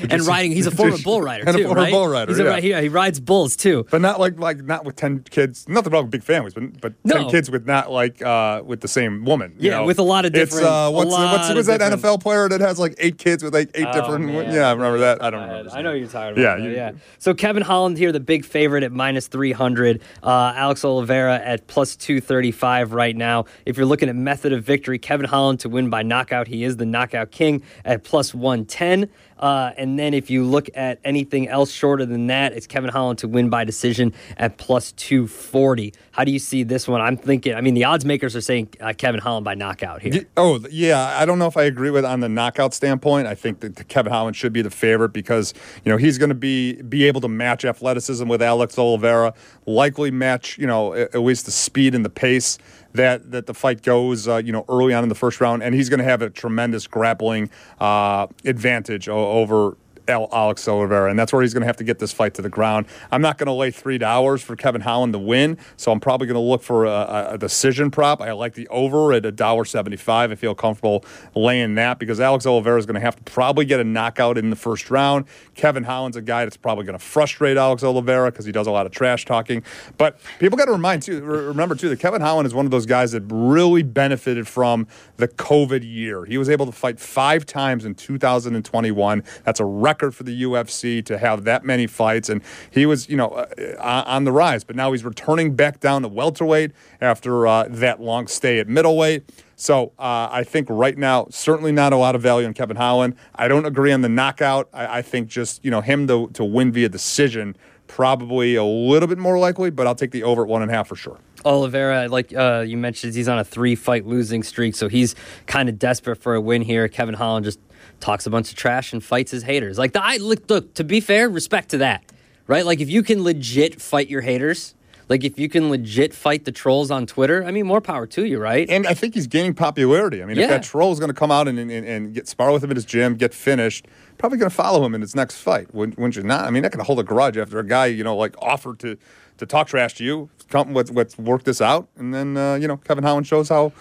and 0.09 0.21
riding. 0.25 0.51
He's 0.51 0.67
a 0.67 0.71
former 0.75 0.97
bull 0.97 1.21
rider 1.21 1.43
and 1.47 1.57
too, 1.57 1.63
a 1.63 1.67
former 1.67 1.81
right? 1.81 1.91
bull 1.91 2.07
rider. 2.07 2.31
He's 2.31 2.39
yeah. 2.39 2.57
a, 2.57 2.61
he, 2.61 2.73
he, 2.73 2.89
rides 2.89 3.19
bulls 3.19 3.55
too, 3.55 3.85
but 3.89 4.01
not 4.01 4.19
like 4.19 4.39
like 4.39 4.63
not 4.63 4.85
with 4.85 4.95
ten 4.95 5.21
kids. 5.21 5.67
Nothing 5.67 5.93
wrong 5.93 6.03
with 6.03 6.11
big 6.11 6.23
families, 6.23 6.53
but 6.53 6.81
but 6.81 6.93
no. 7.03 7.15
ten 7.15 7.29
kids 7.29 7.51
with 7.51 7.65
not 7.65 7.91
like 7.91 8.21
uh, 8.21 8.61
with 8.65 8.81
the 8.81 8.87
same 8.87 9.25
woman. 9.25 9.55
yeah, 9.59 9.71
know? 9.71 9.85
with 9.85 9.99
a 9.99 10.03
lot 10.03 10.25
of 10.25 10.33
different. 10.33 10.65
It's 10.65 10.71
uh, 10.71 10.91
what's 10.91 11.11
what's, 11.11 11.53
what's 11.53 11.67
that 11.67 11.81
NFL 11.81 12.21
player 12.21 12.49
that 12.49 12.61
has 12.61 12.79
like 12.79 12.95
eight 12.99 13.17
kids 13.17 13.43
with 13.43 13.53
like 13.53 13.71
eight 13.73 13.87
oh, 13.87 13.93
different? 13.93 14.25
Man. 14.25 14.53
Yeah, 14.53 14.69
I 14.69 14.73
remember 14.73 14.99
that. 14.99 15.23
I 15.23 15.29
don't 15.29 15.41
remember. 15.47 15.71
I 15.71 15.81
know 15.81 15.93
you're 15.93 16.07
tired. 16.07 16.37
Yeah, 16.37 16.57
you, 16.57 16.71
yeah. 16.71 16.91
So 17.19 17.33
Kevin 17.33 17.63
Holland 17.63 17.97
here, 17.97 18.11
the 18.11 18.19
big 18.19 18.45
favorite 18.45 18.83
at 18.83 18.91
minus 18.91 19.27
three 19.27 19.51
hundred. 19.51 20.01
Uh, 20.23 20.53
Alex 20.55 20.83
Oliveira 20.83 21.35
at 21.37 21.67
plus 21.67 21.95
two 21.95 22.21
thirty 22.21 22.51
five 22.51 22.93
right 22.93 23.15
now. 23.15 23.45
If 23.65 23.77
you're 23.77 23.85
looking 23.85 24.09
at 24.09 24.15
method 24.15 24.53
of 24.53 24.63
victory, 24.63 24.99
Kevin 24.99 25.25
Holland 25.25 25.59
to 25.61 25.69
win 25.69 25.89
by 25.89 26.03
knockout. 26.03 26.47
He 26.47 26.63
is 26.63 26.77
the 26.77 26.85
knockout 26.85 27.31
king 27.31 27.63
at 27.83 28.03
plus 28.03 28.33
one 28.33 28.65
ten. 28.65 29.09
Uh, 29.37 29.71
and 29.77 29.84
then 29.97 30.13
if 30.13 30.29
you 30.29 30.43
look 30.43 30.69
at 30.75 30.99
anything 31.03 31.47
else 31.47 31.71
shorter 31.71 32.05
than 32.05 32.27
that, 32.27 32.53
it's 32.53 32.67
Kevin 32.67 32.89
Holland 32.89 33.19
to 33.19 33.27
win 33.27 33.49
by 33.49 33.63
decision 33.63 34.13
at 34.37 34.57
plus 34.57 34.91
240. 34.93 35.93
How 36.11 36.23
do 36.23 36.31
you 36.31 36.39
see 36.39 36.63
this 36.63 36.87
one? 36.87 37.01
I'm 37.01 37.17
thinking, 37.17 37.53
I 37.53 37.61
mean, 37.61 37.73
the 37.73 37.83
odds 37.83 38.05
makers 38.05 38.35
are 38.35 38.41
saying 38.41 38.69
uh, 38.79 38.93
Kevin 38.97 39.21
Holland 39.21 39.45
by 39.45 39.53
knockout 39.53 40.01
here. 40.01 40.25
Oh, 40.37 40.59
yeah. 40.71 41.15
I 41.19 41.25
don't 41.25 41.39
know 41.39 41.47
if 41.47 41.57
I 41.57 41.63
agree 41.63 41.89
with 41.89 42.05
on 42.05 42.21
the 42.21 42.29
knockout 42.29 42.73
standpoint. 42.73 43.27
I 43.27 43.35
think 43.35 43.59
that 43.59 43.87
Kevin 43.87 44.11
Holland 44.11 44.35
should 44.35 44.53
be 44.53 44.61
the 44.61 44.69
favorite 44.69 45.09
because, 45.09 45.53
you 45.83 45.91
know, 45.91 45.97
he's 45.97 46.17
going 46.17 46.29
to 46.29 46.35
be 46.35 46.81
be 46.81 47.05
able 47.05 47.21
to 47.21 47.27
match 47.27 47.65
athleticism 47.65 48.27
with 48.27 48.41
Alex 48.41 48.77
Oliveira, 48.77 49.33
likely 49.65 50.11
match, 50.11 50.57
you 50.57 50.67
know, 50.67 50.93
at 50.93 51.15
least 51.15 51.45
the 51.45 51.51
speed 51.51 51.93
and 51.93 52.03
the 52.03 52.09
pace 52.09 52.57
that 52.95 53.31
that 53.31 53.45
the 53.45 53.53
fight 53.53 53.81
goes, 53.81 54.27
uh, 54.27 54.37
you 54.37 54.51
know, 54.51 54.65
early 54.69 54.93
on 54.93 55.03
in 55.03 55.09
the 55.09 55.15
first 55.15 55.41
round, 55.41 55.63
and 55.63 55.75
he's 55.75 55.89
going 55.89 55.99
to 55.99 56.05
have 56.05 56.21
a 56.21 56.29
tremendous 56.29 56.87
grappling 56.87 57.49
uh, 57.79 58.27
advantage 58.43 59.07
over 59.09 59.77
Alex 60.07 60.67
Oliveira, 60.67 61.09
and 61.09 61.17
that's 61.17 61.33
where 61.33 61.41
he's 61.41 61.53
going 61.53 61.61
to 61.61 61.67
have 61.67 61.77
to 61.77 61.83
get 61.83 61.99
this 61.99 62.11
fight 62.11 62.33
to 62.35 62.41
the 62.41 62.49
ground. 62.49 62.85
I'm 63.11 63.21
not 63.21 63.37
going 63.37 63.47
to 63.47 63.53
lay 63.53 63.71
three 63.71 63.97
dollars 63.97 64.41
for 64.41 64.55
Kevin 64.55 64.81
Holland 64.81 65.13
to 65.13 65.19
win, 65.19 65.57
so 65.77 65.91
I'm 65.91 65.99
probably 65.99 66.27
going 66.27 66.35
to 66.35 66.39
look 66.39 66.63
for 66.63 66.85
a, 66.85 67.29
a, 67.31 67.37
decision 67.37 67.91
prop. 67.91 68.21
I 68.21 68.31
like 68.31 68.53
the 68.53 68.67
over 68.69 69.13
at 69.13 69.25
a 69.25 69.31
dollar 69.31 69.65
seventy-five. 69.65 70.31
I 70.31 70.35
feel 70.35 70.55
comfortable 70.55 71.03
laying 71.35 71.75
that 71.75 71.99
because 71.99 72.19
Alex 72.19 72.45
Oliveira 72.45 72.77
is 72.77 72.85
going 72.85 72.95
to 72.95 73.01
have 73.01 73.15
to 73.15 73.23
probably 73.23 73.65
get 73.65 73.79
a 73.79 73.83
knockout 73.83 74.37
in 74.37 74.49
the 74.49 74.55
first 74.55 74.89
round. 74.89 75.25
Kevin 75.55 75.83
Holland's 75.83 76.17
a 76.17 76.21
guy 76.21 76.45
that's 76.45 76.57
probably 76.57 76.85
going 76.85 76.97
to 76.97 77.03
frustrate 77.03 77.57
Alex 77.57 77.83
Oliveira 77.83 78.31
because 78.31 78.45
he 78.45 78.51
does 78.51 78.67
a 78.67 78.71
lot 78.71 78.85
of 78.85 78.91
trash 78.91 79.25
talking. 79.25 79.63
But 79.97 80.19
people 80.39 80.57
got 80.57 80.65
to 80.65 80.71
remind 80.71 81.01
too, 81.03 81.21
remember 81.21 81.75
too, 81.75 81.89
that 81.89 81.99
Kevin 81.99 82.21
Holland 82.21 82.45
is 82.45 82.53
one 82.53 82.65
of 82.65 82.71
those 82.71 82.85
guys 82.85 83.11
that 83.13 83.23
really 83.29 83.83
benefited 83.83 84.47
from 84.47 84.87
the 85.17 85.27
COVID 85.27 85.83
year. 85.83 86.25
He 86.25 86.37
was 86.37 86.49
able 86.49 86.65
to 86.65 86.71
fight 86.71 86.99
five 86.99 87.45
times 87.45 87.85
in 87.85 87.95
2021. 87.95 89.23
That's 89.43 89.59
a 89.59 89.65
record 89.65 89.94
for 89.95 90.23
the 90.23 90.43
UFC 90.43 91.03
to 91.05 91.17
have 91.17 91.43
that 91.45 91.63
many 91.63 91.87
fights, 91.87 92.29
and 92.29 92.41
he 92.71 92.85
was, 92.85 93.09
you 93.09 93.17
know, 93.17 93.29
uh, 93.29 94.03
on 94.05 94.23
the 94.23 94.31
rise. 94.31 94.63
But 94.63 94.75
now 94.75 94.91
he's 94.91 95.03
returning 95.03 95.55
back 95.55 95.79
down 95.79 96.01
to 96.03 96.07
welterweight 96.07 96.71
after 97.01 97.47
uh, 97.47 97.67
that 97.69 98.01
long 98.01 98.27
stay 98.27 98.59
at 98.59 98.67
middleweight. 98.67 99.29
So 99.55 99.93
uh, 99.97 100.27
I 100.31 100.43
think 100.43 100.67
right 100.69 100.97
now, 100.97 101.27
certainly 101.29 101.71
not 101.71 101.93
a 101.93 101.97
lot 101.97 102.15
of 102.15 102.21
value 102.21 102.45
in 102.45 102.53
Kevin 102.53 102.75
Holland. 102.77 103.15
I 103.35 103.47
don't 103.47 103.65
agree 103.65 103.91
on 103.91 104.01
the 104.01 104.09
knockout. 104.09 104.69
I, 104.73 104.99
I 104.99 105.01
think 105.01 105.29
just 105.29 105.63
you 105.63 105.71
know 105.71 105.81
him 105.81 106.07
to 106.07 106.27
to 106.33 106.43
win 106.43 106.71
via 106.71 106.89
decision 106.89 107.55
probably 107.87 108.55
a 108.55 108.63
little 108.63 109.07
bit 109.07 109.17
more 109.17 109.37
likely, 109.37 109.69
but 109.69 109.87
I'll 109.87 109.95
take 109.95 110.11
the 110.11 110.23
over 110.23 110.41
at 110.41 110.47
one 110.47 110.61
and 110.61 110.71
a 110.71 110.73
half 110.73 110.87
for 110.87 110.95
sure. 110.95 111.19
Oliveira, 111.45 112.07
like 112.07 112.33
uh, 112.33 112.63
you 112.65 112.75
mentioned, 112.75 113.13
he's 113.13 113.27
on 113.27 113.37
a 113.37 113.43
three 113.43 113.75
fight 113.75 114.05
losing 114.05 114.41
streak, 114.41 114.75
so 114.75 114.87
he's 114.87 115.15
kind 115.45 115.69
of 115.69 115.77
desperate 115.77 116.15
for 116.15 116.33
a 116.33 116.41
win 116.41 116.63
here. 116.63 116.87
Kevin 116.87 117.13
Holland 117.13 117.45
just 117.45 117.59
talks 117.99 118.25
a 118.25 118.29
bunch 118.29 118.51
of 118.51 118.57
trash 118.57 118.93
and 118.93 119.03
fights 119.03 119.31
his 119.31 119.43
haters. 119.43 119.77
Like 119.77 119.93
the 119.93 120.03
I 120.03 120.17
look, 120.17 120.49
look 120.49 120.73
to 120.75 120.83
be 120.83 120.99
fair, 120.99 121.29
respect 121.29 121.69
to 121.69 121.77
that, 121.79 122.03
right? 122.47 122.65
Like 122.65 122.79
if 122.79 122.89
you 122.89 123.03
can 123.03 123.23
legit 123.23 123.81
fight 123.81 124.09
your 124.09 124.21
haters, 124.21 124.75
like 125.07 125.23
if 125.23 125.37
you 125.37 125.49
can 125.49 125.69
legit 125.69 126.13
fight 126.13 126.45
the 126.45 126.51
trolls 126.51 126.89
on 126.89 127.05
Twitter, 127.05 127.43
I 127.43 127.51
mean, 127.51 127.65
more 127.65 127.81
power 127.81 128.07
to 128.07 128.25
you, 128.25 128.39
right? 128.39 128.67
And 128.69 128.87
I 128.87 128.93
think 128.93 129.13
he's 129.13 129.27
gaining 129.27 129.53
popularity. 129.53 130.23
I 130.23 130.25
mean, 130.25 130.37
yeah. 130.37 130.45
if 130.45 130.49
that 130.49 130.63
troll 130.63 130.91
is 130.91 130.99
going 130.99 131.09
to 131.09 131.15
come 131.15 131.31
out 131.31 131.47
and, 131.47 131.59
and, 131.59 131.71
and 131.71 132.13
get 132.13 132.27
spar 132.27 132.51
with 132.51 132.63
him 132.63 132.71
at 132.71 132.77
his 132.77 132.85
gym, 132.85 133.15
get 133.15 133.33
finished, 133.33 133.87
probably 134.17 134.39
going 134.39 134.49
to 134.49 134.55
follow 134.55 134.83
him 134.83 134.95
in 134.95 135.01
his 135.01 135.15
next 135.15 135.37
fight. 135.37 135.73
Wouldn't, 135.75 135.97
wouldn't 135.97 136.15
you 136.15 136.23
not? 136.23 136.45
I 136.45 136.49
mean, 136.49 136.63
going 136.63 136.77
to 136.77 136.83
hold 136.83 136.99
a 136.99 137.03
grudge 137.03 137.37
after 137.37 137.59
a 137.59 137.65
guy, 137.65 137.87
you 137.87 138.03
know, 138.03 138.15
like 138.15 138.35
offered 138.41 138.79
to 138.79 138.97
to 139.37 139.45
talk 139.45 139.67
trash 139.67 139.93
to 139.95 140.03
you. 140.03 140.29
Come, 140.49 140.73
let's, 140.73 140.91
let's 140.91 141.17
work 141.17 141.43
this 141.43 141.61
out, 141.61 141.87
and 141.97 142.13
then 142.13 142.37
uh, 142.37 142.55
you 142.55 142.67
know, 142.67 142.77
Kevin 142.77 143.03
Holland 143.03 143.27
shows 143.27 143.49
how 143.49 143.73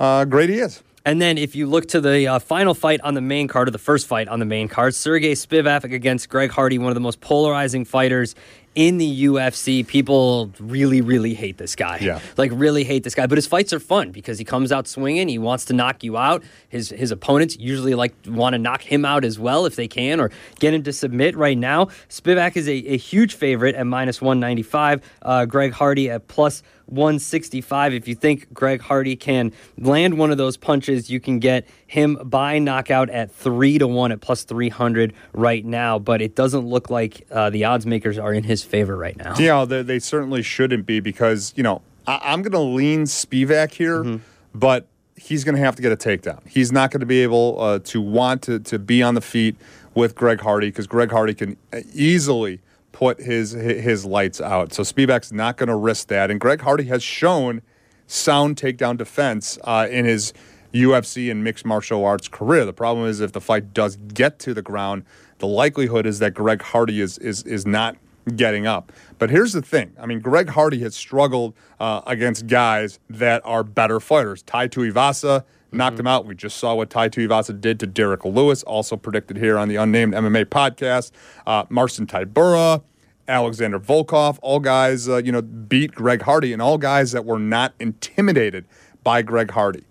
uh, 0.00 0.24
great 0.24 0.48
he 0.48 0.58
is. 0.58 0.82
And 1.06 1.20
then 1.20 1.36
if 1.36 1.54
you 1.54 1.66
look 1.66 1.86
to 1.88 2.00
the 2.00 2.26
uh, 2.28 2.38
final 2.38 2.72
fight 2.72 3.02
on 3.02 3.12
the 3.12 3.20
main 3.20 3.46
card, 3.46 3.68
or 3.68 3.70
the 3.70 3.78
first 3.78 4.06
fight 4.06 4.26
on 4.26 4.38
the 4.38 4.46
main 4.46 4.68
card, 4.68 4.94
Sergey 4.94 5.32
Spivak 5.32 5.84
against 5.84 6.30
Greg 6.30 6.50
Hardy, 6.50 6.78
one 6.78 6.88
of 6.88 6.94
the 6.94 7.00
most 7.00 7.20
polarizing 7.20 7.84
fighters 7.84 8.34
in 8.74 8.98
the 8.98 9.24
UFC, 9.24 9.86
people 9.86 10.50
really, 10.58 11.00
really 11.00 11.34
hate 11.34 11.58
this 11.58 11.76
guy. 11.76 11.98
Yeah. 12.00 12.20
Like, 12.36 12.50
really 12.54 12.84
hate 12.84 13.04
this 13.04 13.14
guy. 13.14 13.26
But 13.26 13.38
his 13.38 13.46
fights 13.46 13.72
are 13.72 13.80
fun 13.80 14.10
because 14.10 14.38
he 14.38 14.44
comes 14.44 14.72
out 14.72 14.88
swinging. 14.88 15.28
He 15.28 15.38
wants 15.38 15.64
to 15.66 15.72
knock 15.72 16.02
you 16.02 16.16
out. 16.16 16.42
His 16.68 16.90
his 16.90 17.10
opponents 17.10 17.56
usually 17.58 17.94
like 17.94 18.14
want 18.26 18.54
to 18.54 18.58
knock 18.58 18.82
him 18.82 19.04
out 19.04 19.24
as 19.24 19.38
well 19.38 19.66
if 19.66 19.76
they 19.76 19.88
can 19.88 20.20
or 20.20 20.30
get 20.58 20.74
him 20.74 20.82
to 20.84 20.92
submit. 20.92 21.36
Right 21.36 21.58
now, 21.58 21.86
Spivak 22.08 22.56
is 22.56 22.68
a, 22.68 22.72
a 22.72 22.96
huge 22.96 23.34
favorite 23.34 23.74
at 23.74 23.86
minus 23.86 24.20
195. 24.20 25.02
Uh, 25.22 25.44
Greg 25.46 25.72
Hardy 25.72 26.10
at 26.10 26.26
plus 26.28 26.62
165. 26.86 27.94
If 27.94 28.08
you 28.08 28.14
think 28.14 28.52
Greg 28.52 28.80
Hardy 28.80 29.16
can 29.16 29.52
land 29.78 30.18
one 30.18 30.30
of 30.30 30.38
those 30.38 30.56
punches, 30.56 31.10
you 31.10 31.20
can 31.20 31.38
get 31.38 31.66
him 31.86 32.18
by 32.24 32.58
knockout 32.58 33.10
at 33.10 33.30
three 33.30 33.78
to 33.78 33.86
one 33.86 34.12
at 34.12 34.20
plus 34.20 34.44
300 34.44 35.12
right 35.32 35.64
now. 35.64 35.98
But 35.98 36.22
it 36.22 36.34
doesn't 36.34 36.66
look 36.66 36.90
like 36.90 37.26
uh, 37.30 37.50
the 37.50 37.64
odds 37.64 37.86
makers 37.86 38.18
are 38.18 38.32
in 38.32 38.44
his 38.44 38.62
favor 38.62 38.96
right 38.96 39.16
now. 39.16 39.34
Yeah, 39.38 39.64
they, 39.64 39.82
they 39.82 39.98
certainly 39.98 40.42
shouldn't 40.42 40.86
be 40.86 41.00
because, 41.00 41.52
you 41.56 41.62
know, 41.62 41.82
I, 42.06 42.32
am 42.32 42.42
going 42.42 42.52
to 42.52 42.58
lean 42.58 43.04
Spivak 43.04 43.72
here, 43.72 44.02
mm-hmm. 44.02 44.24
but 44.54 44.86
he's 45.16 45.44
going 45.44 45.54
to 45.54 45.60
have 45.60 45.76
to 45.76 45.82
get 45.82 45.92
a 45.92 45.96
takedown. 45.96 46.46
He's 46.46 46.72
not 46.72 46.90
going 46.90 47.00
to 47.00 47.06
be 47.06 47.22
able 47.22 47.60
uh, 47.60 47.78
to 47.80 48.00
want 48.00 48.42
to, 48.42 48.58
to 48.60 48.78
be 48.78 49.02
on 49.02 49.14
the 49.14 49.20
feet 49.20 49.56
with 49.94 50.14
Greg 50.14 50.40
Hardy 50.40 50.68
because 50.68 50.86
Greg 50.86 51.10
Hardy 51.10 51.34
can 51.34 51.56
easily 51.92 52.60
put 52.92 53.20
his 53.20 53.50
his 53.52 54.04
lights 54.04 54.40
out. 54.40 54.72
So 54.72 54.82
Spivak's 54.82 55.32
not 55.32 55.56
going 55.56 55.68
to 55.68 55.74
risk 55.74 56.08
that. 56.08 56.30
And 56.30 56.40
Greg 56.40 56.60
Hardy 56.60 56.84
has 56.84 57.02
shown 57.02 57.62
sound 58.06 58.56
takedown 58.56 58.96
defense 58.96 59.58
uh, 59.64 59.88
in 59.90 60.04
his 60.04 60.32
UFC 60.74 61.30
and 61.30 61.44
mixed 61.44 61.64
martial 61.64 62.04
arts 62.04 62.28
career. 62.28 62.64
The 62.64 62.72
problem 62.72 63.06
is 63.06 63.20
if 63.20 63.32
the 63.32 63.40
fight 63.40 63.72
does 63.72 63.96
get 63.96 64.38
to 64.40 64.52
the 64.52 64.62
ground, 64.62 65.04
the 65.38 65.46
likelihood 65.46 66.06
is 66.06 66.18
that 66.18 66.34
Greg 66.34 66.62
Hardy 66.62 67.00
is 67.00 67.18
is 67.18 67.42
is 67.44 67.64
not 67.64 67.96
getting 68.36 68.66
up. 68.66 68.92
But 69.18 69.30
here's 69.30 69.52
the 69.52 69.62
thing. 69.62 69.92
I 70.00 70.06
mean, 70.06 70.20
Greg 70.20 70.48
Hardy 70.48 70.80
has 70.80 70.94
struggled 70.96 71.54
uh, 71.78 72.00
against 72.06 72.46
guys 72.46 72.98
that 73.10 73.42
are 73.44 73.62
better 73.62 74.00
fighters. 74.00 74.42
Tai 74.42 74.68
Tuivasa 74.68 75.44
knocked 75.72 75.94
mm-hmm. 75.94 76.00
him 76.00 76.06
out. 76.06 76.26
We 76.26 76.34
just 76.34 76.56
saw 76.56 76.74
what 76.74 76.90
Tai 76.90 77.10
Tuivasa 77.10 77.60
did 77.60 77.78
to 77.80 77.86
Derrick 77.86 78.24
Lewis, 78.24 78.62
also 78.62 78.96
predicted 78.96 79.36
here 79.36 79.58
on 79.58 79.68
the 79.68 79.76
Unnamed 79.76 80.14
MMA 80.14 80.46
podcast. 80.46 81.12
Uh, 81.46 81.64
Marcin 81.68 82.06
Tybura, 82.06 82.82
Alexander 83.28 83.78
Volkov, 83.78 84.38
all 84.42 84.60
guys, 84.60 85.08
uh, 85.08 85.16
you 85.16 85.32
know, 85.32 85.42
beat 85.42 85.92
Greg 85.92 86.22
Hardy, 86.22 86.52
and 86.52 86.62
all 86.62 86.78
guys 86.78 87.12
that 87.12 87.24
were 87.24 87.38
not 87.38 87.74
intimidated 87.78 88.64
by 89.02 89.22
Greg 89.22 89.50
Hardy. 89.50 89.84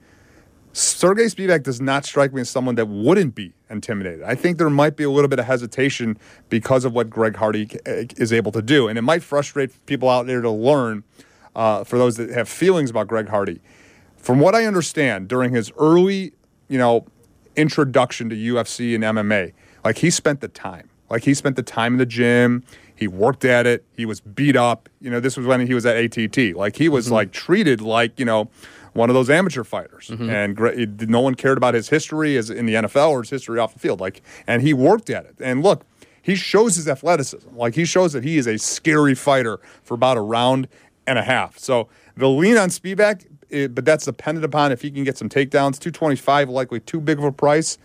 Sergey 0.73 1.25
Spivak 1.25 1.61
does 1.61 1.79
not 1.79 2.03
strike 2.03 2.33
me 2.33 2.41
as 2.41 2.49
someone 2.49 2.73
that 2.75 2.87
wouldn't 2.87 3.35
be 3.35 3.53
intimidated. 3.69 4.23
I 4.23 4.33
think 4.33 4.57
there 4.57 4.71
might 4.71 4.95
be 4.95 5.03
a 5.03 5.09
little 5.09 5.27
bit 5.27 5.37
of 5.37 5.45
hesitation 5.45 6.17
because 6.49 6.83
of 6.83 6.93
what 6.93 7.11
Greg 7.11 7.35
Hardy 7.35 7.69
is 7.85 8.33
able 8.33 8.51
to 8.51 8.61
do, 8.61 8.87
and 8.87 8.97
it 8.97 9.03
might 9.03 9.21
frustrate 9.21 9.85
people 9.85 10.09
out 10.09 10.25
there 10.25 10.41
to 10.41 10.49
learn. 10.49 11.03
Uh, 11.55 11.83
for 11.83 11.99
those 11.99 12.17
that 12.17 12.31
have 12.31 12.49
feelings 12.49 12.89
about 12.89 13.07
Greg 13.07 13.29
Hardy, 13.29 13.61
from 14.17 14.39
what 14.39 14.55
I 14.55 14.65
understand, 14.65 15.27
during 15.27 15.53
his 15.53 15.71
early, 15.77 16.33
you 16.67 16.79
know, 16.79 17.05
introduction 17.55 18.27
to 18.29 18.35
UFC 18.35 18.95
and 18.95 19.03
MMA, 19.03 19.53
like 19.85 19.99
he 19.99 20.09
spent 20.09 20.41
the 20.41 20.47
time, 20.47 20.89
like 21.11 21.25
he 21.25 21.35
spent 21.35 21.55
the 21.55 21.61
time 21.61 21.93
in 21.93 21.97
the 21.99 22.07
gym. 22.07 22.63
He 22.95 23.07
worked 23.07 23.45
at 23.45 23.67
it. 23.67 23.85
He 23.95 24.05
was 24.05 24.21
beat 24.21 24.55
up. 24.55 24.89
You 24.99 25.11
know, 25.11 25.19
this 25.19 25.37
was 25.37 25.45
when 25.45 25.67
he 25.67 25.75
was 25.75 25.85
at 25.85 25.95
ATT. 25.95 26.55
Like 26.55 26.75
he 26.75 26.89
was 26.89 27.05
mm-hmm. 27.05 27.13
like 27.13 27.31
treated 27.31 27.81
like 27.81 28.17
you 28.17 28.25
know 28.25 28.49
one 28.93 29.09
of 29.09 29.13
those 29.13 29.29
amateur 29.29 29.63
fighters, 29.63 30.07
mm-hmm. 30.07 30.29
and 30.29 31.09
no 31.09 31.21
one 31.21 31.35
cared 31.35 31.57
about 31.57 31.73
his 31.73 31.89
history 31.89 32.37
as 32.37 32.49
in 32.49 32.65
the 32.65 32.75
NFL 32.75 33.09
or 33.09 33.21
his 33.21 33.29
history 33.29 33.59
off 33.59 33.73
the 33.73 33.79
field. 33.79 33.99
Like, 33.99 34.21
and 34.47 34.61
he 34.61 34.73
worked 34.73 35.09
at 35.09 35.25
it. 35.25 35.35
And 35.39 35.63
look, 35.63 35.83
he 36.21 36.35
shows 36.35 36.75
his 36.75 36.87
athleticism. 36.87 37.55
Like 37.55 37.75
he 37.75 37.85
shows 37.85 38.13
that 38.13 38.23
he 38.23 38.37
is 38.37 38.47
a 38.47 38.57
scary 38.57 39.13
fighter 39.13 39.59
for 39.83 39.93
about 39.93 40.17
a 40.17 40.21
round 40.21 40.67
and 41.05 41.19
a 41.19 41.23
half. 41.23 41.59
So 41.59 41.89
the 42.15 42.29
lean 42.29 42.57
on 42.57 42.69
Spivak, 42.69 43.27
it, 43.49 43.75
but 43.75 43.85
that's 43.85 44.05
dependent 44.05 44.45
upon 44.45 44.71
if 44.71 44.81
he 44.81 44.89
can 44.89 45.03
get 45.03 45.17
some 45.17 45.29
takedowns. 45.29 45.79
Two 45.79 45.91
twenty 45.91 46.15
five 46.15 46.49
likely 46.49 46.79
too 46.79 47.01
big 47.01 47.17
of 47.17 47.25
a 47.25 47.31
price. 47.31 47.77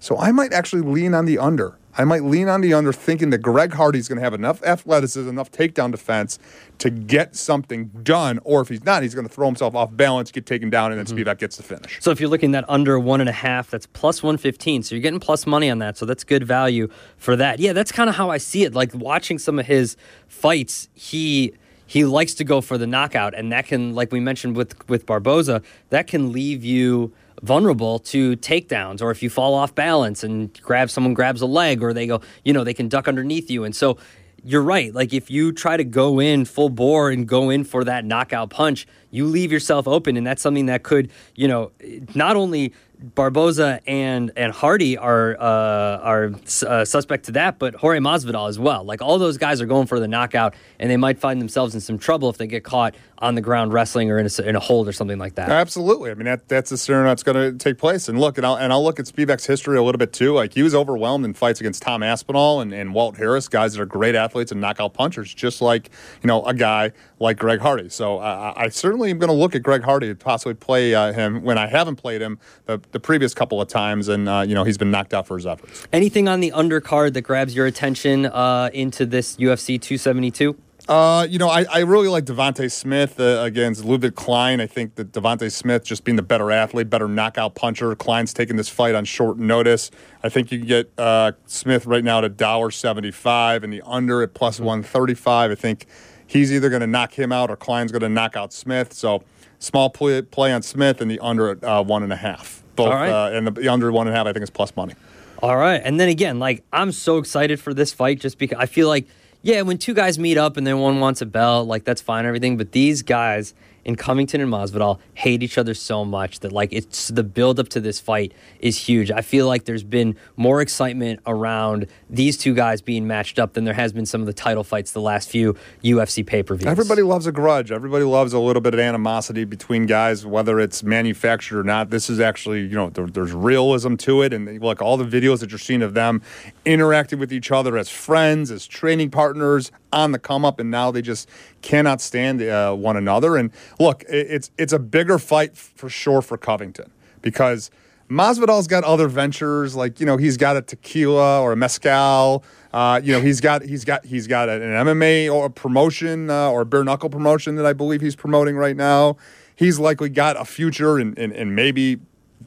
So 0.00 0.18
I 0.18 0.32
might 0.32 0.52
actually 0.52 0.82
lean 0.82 1.14
on 1.14 1.26
the 1.26 1.38
under. 1.38 1.78
I 1.96 2.04
might 2.04 2.24
lean 2.24 2.48
on 2.48 2.62
the 2.62 2.72
under, 2.72 2.92
thinking 2.92 3.30
that 3.30 3.38
Greg 3.38 3.74
Hardy's 3.74 4.08
going 4.08 4.16
to 4.16 4.22
have 4.22 4.34
enough 4.34 4.62
athleticism, 4.62 5.28
enough 5.28 5.50
takedown 5.50 5.90
defense 5.90 6.38
to 6.78 6.90
get 6.90 7.36
something 7.36 7.90
done. 8.02 8.40
Or 8.44 8.62
if 8.62 8.68
he's 8.68 8.84
not, 8.84 9.02
he's 9.02 9.14
going 9.14 9.26
to 9.26 9.32
throw 9.32 9.46
himself 9.46 9.74
off 9.74 9.94
balance, 9.94 10.32
get 10.32 10.46
taken 10.46 10.70
down, 10.70 10.92
and 10.92 10.98
then 10.98 11.06
mm-hmm. 11.06 11.28
Spivak 11.28 11.38
gets 11.38 11.56
the 11.56 11.62
finish. 11.62 11.98
So 12.00 12.10
if 12.10 12.20
you're 12.20 12.30
looking 12.30 12.54
at 12.54 12.64
under 12.68 12.98
one 12.98 13.20
and 13.20 13.28
a 13.28 13.32
half, 13.32 13.70
that's 13.70 13.86
plus 13.86 14.22
115. 14.22 14.84
So 14.84 14.94
you're 14.94 15.02
getting 15.02 15.20
plus 15.20 15.46
money 15.46 15.68
on 15.68 15.78
that. 15.78 15.98
So 15.98 16.06
that's 16.06 16.24
good 16.24 16.44
value 16.44 16.88
for 17.18 17.36
that. 17.36 17.58
Yeah, 17.58 17.72
that's 17.72 17.92
kind 17.92 18.08
of 18.08 18.16
how 18.16 18.30
I 18.30 18.38
see 18.38 18.64
it. 18.64 18.74
Like 18.74 18.94
watching 18.94 19.38
some 19.38 19.58
of 19.58 19.66
his 19.66 19.96
fights, 20.28 20.88
he 20.94 21.52
he 21.84 22.06
likes 22.06 22.32
to 22.34 22.44
go 22.44 22.62
for 22.62 22.78
the 22.78 22.86
knockout, 22.86 23.34
and 23.34 23.52
that 23.52 23.66
can, 23.66 23.94
like 23.94 24.12
we 24.12 24.18
mentioned 24.18 24.56
with 24.56 24.88
with 24.88 25.04
Barboza, 25.04 25.60
that 25.90 26.06
can 26.06 26.32
leave 26.32 26.64
you 26.64 27.12
vulnerable 27.42 27.98
to 27.98 28.36
takedowns 28.36 29.00
or 29.00 29.10
if 29.10 29.22
you 29.22 29.30
fall 29.30 29.54
off 29.54 29.74
balance 29.74 30.22
and 30.22 30.60
grab 30.62 30.90
someone 30.90 31.14
grabs 31.14 31.40
a 31.40 31.46
leg 31.46 31.82
or 31.82 31.92
they 31.92 32.06
go 32.06 32.20
you 32.44 32.52
know 32.52 32.64
they 32.64 32.74
can 32.74 32.88
duck 32.88 33.08
underneath 33.08 33.50
you. 33.50 33.64
And 33.64 33.74
so 33.74 33.98
you're 34.44 34.62
right. 34.62 34.92
Like 34.92 35.12
if 35.12 35.30
you 35.30 35.52
try 35.52 35.76
to 35.76 35.84
go 35.84 36.20
in 36.20 36.44
full 36.44 36.68
bore 36.68 37.10
and 37.10 37.26
go 37.26 37.50
in 37.50 37.64
for 37.64 37.84
that 37.84 38.04
knockout 38.04 38.50
punch 38.50 38.86
you 39.12 39.24
leave 39.26 39.52
yourself 39.52 39.86
open 39.86 40.16
and 40.16 40.26
that's 40.26 40.42
something 40.42 40.66
that 40.66 40.82
could 40.82 41.10
you 41.36 41.46
know 41.46 41.70
not 42.14 42.34
only 42.34 42.72
Barboza 43.02 43.80
and 43.86 44.30
and 44.36 44.52
Hardy 44.52 44.96
are 44.96 45.36
uh, 45.38 45.98
are 45.98 46.30
uh, 46.66 46.84
suspect 46.84 47.24
to 47.26 47.32
that, 47.32 47.58
but 47.58 47.74
Jorge 47.74 47.98
Masvidal 47.98 48.48
as 48.48 48.58
well. 48.58 48.84
Like 48.84 49.02
all 49.02 49.18
those 49.18 49.38
guys 49.38 49.60
are 49.60 49.66
going 49.66 49.86
for 49.86 49.98
the 49.98 50.08
knockout, 50.08 50.54
and 50.78 50.90
they 50.90 50.96
might 50.96 51.18
find 51.18 51.40
themselves 51.40 51.74
in 51.74 51.80
some 51.80 51.98
trouble 51.98 52.30
if 52.30 52.38
they 52.38 52.46
get 52.46 52.62
caught 52.62 52.94
on 53.18 53.34
the 53.34 53.40
ground 53.40 53.72
wrestling 53.72 54.10
or 54.10 54.18
in 54.18 54.26
a, 54.26 54.42
in 54.42 54.56
a 54.56 54.60
hold 54.60 54.88
or 54.88 54.92
something 54.92 55.18
like 55.18 55.34
that. 55.34 55.48
Absolutely. 55.48 56.10
I 56.10 56.14
mean 56.14 56.26
that 56.26 56.48
that's 56.48 56.70
the 56.70 56.78
scenario 56.78 57.08
that's 57.08 57.22
going 57.22 57.36
to 57.36 57.58
take 57.58 57.78
place. 57.78 58.08
And 58.08 58.20
look, 58.20 58.38
and 58.38 58.46
I'll 58.46 58.56
and 58.56 58.72
I'll 58.72 58.84
look 58.84 59.00
at 59.00 59.06
Spivak's 59.06 59.46
history 59.46 59.76
a 59.76 59.82
little 59.82 59.98
bit 59.98 60.12
too. 60.12 60.34
Like 60.34 60.54
he 60.54 60.62
was 60.62 60.74
overwhelmed 60.74 61.24
in 61.24 61.34
fights 61.34 61.60
against 61.60 61.82
Tom 61.82 62.02
Aspinall 62.02 62.60
and, 62.60 62.72
and 62.72 62.94
Walt 62.94 63.16
Harris, 63.16 63.48
guys 63.48 63.74
that 63.74 63.82
are 63.82 63.86
great 63.86 64.14
athletes 64.14 64.52
and 64.52 64.60
knockout 64.60 64.94
punchers, 64.94 65.34
just 65.34 65.60
like 65.60 65.90
you 66.22 66.28
know 66.28 66.44
a 66.44 66.54
guy 66.54 66.92
like 67.18 67.36
Greg 67.36 67.60
Hardy. 67.60 67.88
So 67.88 68.18
uh, 68.18 68.52
I 68.56 68.68
certainly 68.68 69.01
am 69.10 69.18
going 69.18 69.28
to 69.28 69.34
look 69.34 69.54
at 69.54 69.62
Greg 69.62 69.82
Hardy 69.82 70.08
to 70.08 70.14
possibly 70.14 70.54
play 70.54 70.94
uh, 70.94 71.12
him 71.12 71.42
when 71.42 71.58
I 71.58 71.66
haven't 71.66 71.96
played 71.96 72.20
him 72.20 72.38
the, 72.66 72.80
the 72.92 73.00
previous 73.00 73.34
couple 73.34 73.60
of 73.60 73.68
times, 73.68 74.08
and 74.08 74.28
uh, 74.28 74.44
you 74.46 74.54
know 74.54 74.64
he's 74.64 74.78
been 74.78 74.90
knocked 74.90 75.14
out 75.14 75.26
for 75.26 75.36
his 75.36 75.46
efforts. 75.46 75.86
Anything 75.92 76.28
on 76.28 76.40
the 76.40 76.50
undercard 76.52 77.14
that 77.14 77.22
grabs 77.22 77.54
your 77.54 77.66
attention 77.66 78.26
uh, 78.26 78.70
into 78.72 79.06
this 79.06 79.36
UFC 79.36 79.80
272? 79.80 80.56
Uh, 80.88 81.24
you 81.30 81.38
know, 81.38 81.48
I, 81.48 81.64
I 81.70 81.78
really 81.80 82.08
like 82.08 82.24
Devonte 82.24 82.70
Smith 82.70 83.20
uh, 83.20 83.42
against 83.42 83.84
Ludwig 83.84 84.16
Klein. 84.16 84.60
I 84.60 84.66
think 84.66 84.96
that 84.96 85.12
Devonte 85.12 85.50
Smith 85.52 85.84
just 85.84 86.02
being 86.02 86.16
the 86.16 86.22
better 86.22 86.50
athlete, 86.50 86.90
better 86.90 87.06
knockout 87.06 87.54
puncher. 87.54 87.94
Klein's 87.94 88.34
taking 88.34 88.56
this 88.56 88.68
fight 88.68 88.96
on 88.96 89.04
short 89.04 89.38
notice. 89.38 89.92
I 90.24 90.28
think 90.28 90.50
you 90.50 90.58
can 90.58 90.66
get 90.66 90.92
uh, 90.98 91.32
Smith 91.46 91.86
right 91.86 92.02
now 92.02 92.18
at 92.18 92.24
a 92.24 92.28
dollar 92.28 92.72
seventy 92.72 93.12
five, 93.12 93.62
and 93.62 93.72
the 93.72 93.80
under 93.82 94.22
at 94.22 94.34
plus 94.34 94.58
one 94.58 94.82
thirty 94.82 95.14
five. 95.14 95.52
I 95.52 95.54
think 95.54 95.86
he's 96.32 96.52
either 96.52 96.70
going 96.70 96.80
to 96.80 96.86
knock 96.86 97.12
him 97.12 97.30
out 97.30 97.50
or 97.50 97.56
Klein's 97.56 97.92
going 97.92 98.02
to 98.02 98.08
knock 98.08 98.36
out 98.36 98.52
Smith. 98.52 98.92
So 98.94 99.22
small 99.58 99.90
play, 99.90 100.22
play 100.22 100.52
on 100.52 100.62
Smith 100.62 101.00
and 101.00 101.10
the 101.10 101.20
under 101.20 101.64
uh, 101.64 101.82
one 101.82 102.02
and 102.02 102.12
a 102.12 102.16
half. 102.16 102.62
Both 102.74 102.88
right. 102.88 103.10
uh, 103.10 103.36
and 103.36 103.46
the, 103.46 103.50
the 103.50 103.68
under 103.68 103.92
one 103.92 104.06
and 104.06 104.14
a 104.14 104.18
half. 104.18 104.26
I 104.26 104.32
think 104.32 104.42
is 104.42 104.50
plus 104.50 104.74
money. 104.74 104.94
All 105.42 105.56
right. 105.56 105.80
And 105.84 106.00
then 106.00 106.08
again, 106.08 106.38
like 106.38 106.64
I'm 106.72 106.90
so 106.92 107.18
excited 107.18 107.60
for 107.60 107.74
this 107.74 107.92
fight 107.92 108.20
just 108.20 108.38
because 108.38 108.56
I 108.58 108.66
feel 108.66 108.88
like, 108.88 109.06
yeah, 109.42 109.60
when 109.62 109.76
two 109.76 109.92
guys 109.92 110.18
meet 110.18 110.38
up 110.38 110.56
and 110.56 110.66
then 110.66 110.78
one 110.78 111.00
wants 111.00 111.20
a 111.20 111.26
belt, 111.26 111.68
like 111.68 111.84
that's 111.84 112.00
fine 112.00 112.20
and 112.20 112.28
everything. 112.28 112.56
But 112.56 112.72
these 112.72 113.02
guys 113.02 113.52
in 113.84 113.96
Covington 113.96 114.40
and 114.40 114.52
Masvidal 114.52 114.98
hate 115.14 115.42
each 115.42 115.58
other 115.58 115.74
so 115.74 116.04
much 116.04 116.40
that 116.40 116.52
like 116.52 116.72
it's 116.72 117.08
the 117.08 117.22
build 117.22 117.58
up 117.58 117.68
to 117.70 117.80
this 117.80 118.00
fight 118.00 118.32
is 118.60 118.76
huge. 118.76 119.10
I 119.10 119.20
feel 119.20 119.46
like 119.46 119.64
there's 119.64 119.82
been 119.82 120.16
more 120.36 120.60
excitement 120.60 121.20
around 121.26 121.86
these 122.08 122.36
two 122.36 122.54
guys 122.54 122.80
being 122.80 123.06
matched 123.06 123.38
up 123.38 123.54
than 123.54 123.64
there 123.64 123.74
has 123.74 123.92
been 123.92 124.06
some 124.06 124.20
of 124.20 124.26
the 124.26 124.32
title 124.32 124.64
fights 124.64 124.92
the 124.92 125.00
last 125.00 125.28
few 125.28 125.56
UFC 125.82 126.24
pay 126.24 126.42
per 126.42 126.54
views. 126.54 126.68
Everybody 126.68 127.02
loves 127.02 127.26
a 127.26 127.32
grudge. 127.32 127.72
Everybody 127.72 128.04
loves 128.04 128.32
a 128.32 128.38
little 128.38 128.62
bit 128.62 128.74
of 128.74 128.80
animosity 128.80 129.44
between 129.44 129.86
guys, 129.86 130.24
whether 130.24 130.60
it's 130.60 130.82
manufactured 130.82 131.60
or 131.60 131.64
not. 131.64 131.90
This 131.90 132.08
is 132.08 132.20
actually, 132.20 132.60
you 132.60 132.74
know, 132.74 132.90
there, 132.90 133.06
there's 133.06 133.32
realism 133.32 133.96
to 133.96 134.22
it. 134.22 134.32
And 134.32 134.60
look, 134.60 134.80
all 134.80 134.96
the 134.96 135.04
videos 135.04 135.40
that 135.40 135.50
you're 135.50 135.58
seeing 135.58 135.82
of 135.82 135.94
them 135.94 136.22
interacting 136.64 137.18
with 137.18 137.32
each 137.32 137.50
other 137.50 137.76
as 137.76 137.88
friends, 137.88 138.50
as 138.50 138.66
training 138.66 139.10
partners 139.10 139.70
on 139.92 140.12
the 140.12 140.18
come 140.18 140.44
up, 140.44 140.60
and 140.60 140.70
now 140.70 140.90
they 140.90 141.02
just 141.02 141.28
cannot 141.60 142.00
stand 142.00 142.42
uh, 142.42 142.74
one 142.74 142.96
another. 142.96 143.36
And 143.36 143.50
look, 143.78 144.02
it, 144.04 144.26
it's 144.30 144.50
it's 144.58 144.72
a 144.72 144.78
bigger 144.78 145.18
fight 145.18 145.56
for 145.56 145.88
sure 145.88 146.22
for 146.22 146.36
Covington 146.36 146.90
because 147.20 147.70
Masvidal's 148.10 148.66
got 148.66 148.84
other 148.84 149.08
ventures, 149.08 149.74
like 149.74 149.98
you 149.98 150.06
know 150.06 150.16
he's 150.16 150.36
got 150.36 150.56
a 150.56 150.62
tequila 150.62 151.40
or 151.40 151.52
a 151.52 151.56
mezcal. 151.56 152.44
Uh, 152.72 153.00
you 153.02 153.12
know 153.12 153.20
he's 153.20 153.40
got 153.40 153.62
he's 153.62 153.84
got 153.84 154.04
he's 154.04 154.26
got 154.26 154.48
an 154.48 154.60
MMA 154.60 155.32
or 155.32 155.46
a 155.46 155.50
promotion 155.50 156.30
uh, 156.30 156.50
or 156.50 156.62
a 156.62 156.66
bare 156.66 156.84
knuckle 156.84 157.10
promotion 157.10 157.56
that 157.56 157.66
I 157.66 157.72
believe 157.72 158.00
he's 158.00 158.16
promoting 158.16 158.56
right 158.56 158.76
now. 158.76 159.16
He's 159.54 159.78
likely 159.78 160.08
got 160.08 160.40
a 160.40 160.44
future 160.44 160.98
in, 160.98 161.14
in 161.14 161.54
maybe 161.54 161.98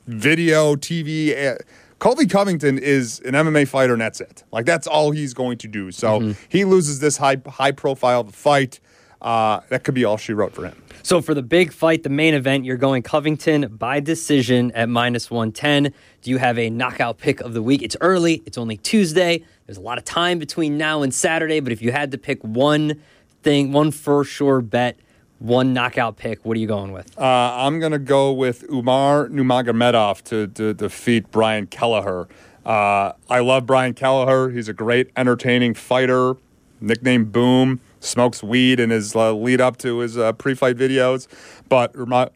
video, 0.08 0.76
TV. 0.76 1.58
Colby 2.06 2.28
Covington 2.28 2.78
is 2.78 3.20
an 3.22 3.34
MMA 3.34 3.68
fighter, 3.68 3.94
and 3.94 4.00
that's 4.00 4.22
it. 4.22 4.44
Like 4.52 4.68
that's 4.68 4.86
all 4.86 5.10
he's 5.10 5.34
going 5.34 5.58
to 5.58 5.68
do. 5.68 5.92
So 5.92 6.36
he 6.50 6.64
loses 6.64 7.00
this 7.00 7.18
high 7.18 7.42
high 7.48 7.72
profile 7.72 8.26
fight. 8.26 8.80
Uh, 9.24 9.62
that 9.70 9.84
could 9.84 9.96
be 9.96 10.06
all 10.06 10.16
she 10.16 10.32
wrote 10.32 10.54
for 10.54 10.66
him. 10.66 10.80
So 11.02 11.20
for 11.20 11.34
the 11.34 11.42
big 11.42 11.74
fight, 11.74 12.04
the 12.04 12.10
main 12.10 12.36
event, 12.36 12.64
you're 12.64 12.78
going 12.78 13.02
Covington 13.02 13.76
by 13.76 14.02
decision 14.02 14.72
at 14.74 14.88
minus 14.88 15.32
110. 15.32 15.92
Do 16.22 16.30
you 16.30 16.38
have 16.38 16.60
a 16.60 16.70
knockout 16.70 17.18
pick 17.18 17.42
of 17.42 17.56
the 17.56 17.64
week? 17.64 17.82
It's 17.82 17.98
early, 18.02 18.44
it's 18.46 18.60
only 18.60 18.78
Tuesday. 18.78 19.44
There's 19.66 19.80
a 19.80 19.82
lot 19.82 19.98
of 19.98 20.04
time 20.04 20.38
between 20.38 20.78
now 20.78 21.02
and 21.02 21.12
Saturday, 21.12 21.60
but 21.60 21.74
if 21.74 21.82
you 21.82 21.92
had 21.92 22.12
to 22.12 22.20
pick 22.20 22.40
one 22.44 23.02
thing, 23.42 23.72
one 23.72 23.90
for 23.90 24.24
sure 24.24 24.62
bet, 24.62 24.96
one 25.46 25.74
knockout 25.74 26.18
pick, 26.18 26.44
what 26.44 26.58
are 26.58 26.60
you 26.60 26.68
going 26.68 26.92
with? 26.92 27.18
Uh, 27.18 27.24
I'm 27.56 27.80
going 27.80 27.92
to 27.92 28.00
go 28.00 28.32
with 28.32 28.64
Umar 28.72 29.28
Nurmagomedov 29.30 30.24
to, 30.24 30.48
to 30.48 30.74
defeat 30.74 31.32
Brian 31.32 31.68
Kelleher. 31.68 32.28
Uh, 32.66 33.14
I 33.30 33.40
love 33.40 33.66
Brian 33.66 33.94
Kelleher. 33.94 34.50
He's 34.50 34.68
a 34.68 34.74
great, 34.74 35.12
entertaining 35.16 35.76
fighter, 35.76 36.36
nicknamed 36.82 37.32
Boom. 37.32 37.80
Smokes 38.00 38.44
weed 38.44 38.80
in 38.80 38.90
his 38.92 39.16
uh, 39.16 39.34
lead 39.34 39.62
up 39.62 39.78
to 39.78 40.00
his 40.00 40.18
uh, 40.18 40.32
pre 40.34 40.54
fight 40.54 40.78
videos. 40.78 41.28
But 41.70 41.96
Umar 41.96 42.30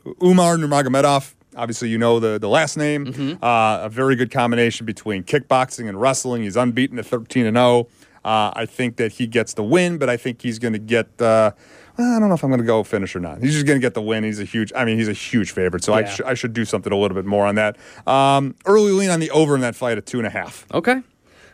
Nurmagomedov, 0.57 1.33
obviously, 1.55 1.89
you 1.89 1.97
know 1.99 2.19
the, 2.19 2.39
the 2.39 2.49
last 2.49 2.75
name. 2.75 3.37
Uh, 3.41 3.81
a 3.83 3.89
very 3.89 4.15
good 4.15 4.31
combination 4.31 4.87
between 4.87 5.23
kickboxing 5.23 5.87
and 5.87 6.01
wrestling. 6.01 6.41
He's 6.41 6.55
unbeaten 6.55 6.97
at 6.97 7.05
13 7.05 7.45
and 7.45 7.55
0. 7.55 7.87
Uh, 8.25 8.51
I 8.55 8.65
think 8.65 8.97
that 8.97 9.13
he 9.13 9.27
gets 9.27 9.53
the 9.53 9.63
win, 9.63 9.97
but 9.97 10.09
I 10.09 10.17
think 10.17 10.41
he's 10.41 10.59
going 10.59 10.73
to 10.73 10.79
get. 10.79 11.21
Uh, 11.21 11.51
I 11.97 12.17
don't 12.19 12.29
know 12.29 12.35
if 12.35 12.43
I'm 12.43 12.49
going 12.49 12.61
to 12.61 12.65
go 12.65 12.83
finish 12.83 13.13
or 13.15 13.19
not. 13.19 13.41
He's 13.41 13.53
just 13.53 13.65
going 13.65 13.79
to 13.79 13.85
get 13.85 13.93
the 13.93 14.01
win. 14.01 14.23
He's 14.23 14.39
a 14.39 14.45
huge. 14.45 14.71
I 14.75 14.85
mean, 14.85 14.97
he's 14.97 15.09
a 15.09 15.13
huge 15.13 15.51
favorite, 15.51 15.83
so 15.83 15.93
I, 15.93 16.01
sh- 16.05 16.21
I 16.25 16.33
should 16.33 16.53
do 16.53 16.63
something 16.63 16.93
a 16.93 16.95
little 16.97 17.15
bit 17.15 17.25
more 17.25 17.45
on 17.45 17.55
that. 17.55 17.75
Um, 18.07 18.55
early 18.65 18.91
lean 18.93 19.09
on 19.09 19.19
the 19.19 19.29
over 19.31 19.53
in 19.55 19.61
that 19.61 19.75
fight 19.75 19.97
at 19.97 20.05
two 20.05 20.17
and 20.17 20.25
a 20.27 20.29
half. 20.29 20.65
Okay. 20.73 21.01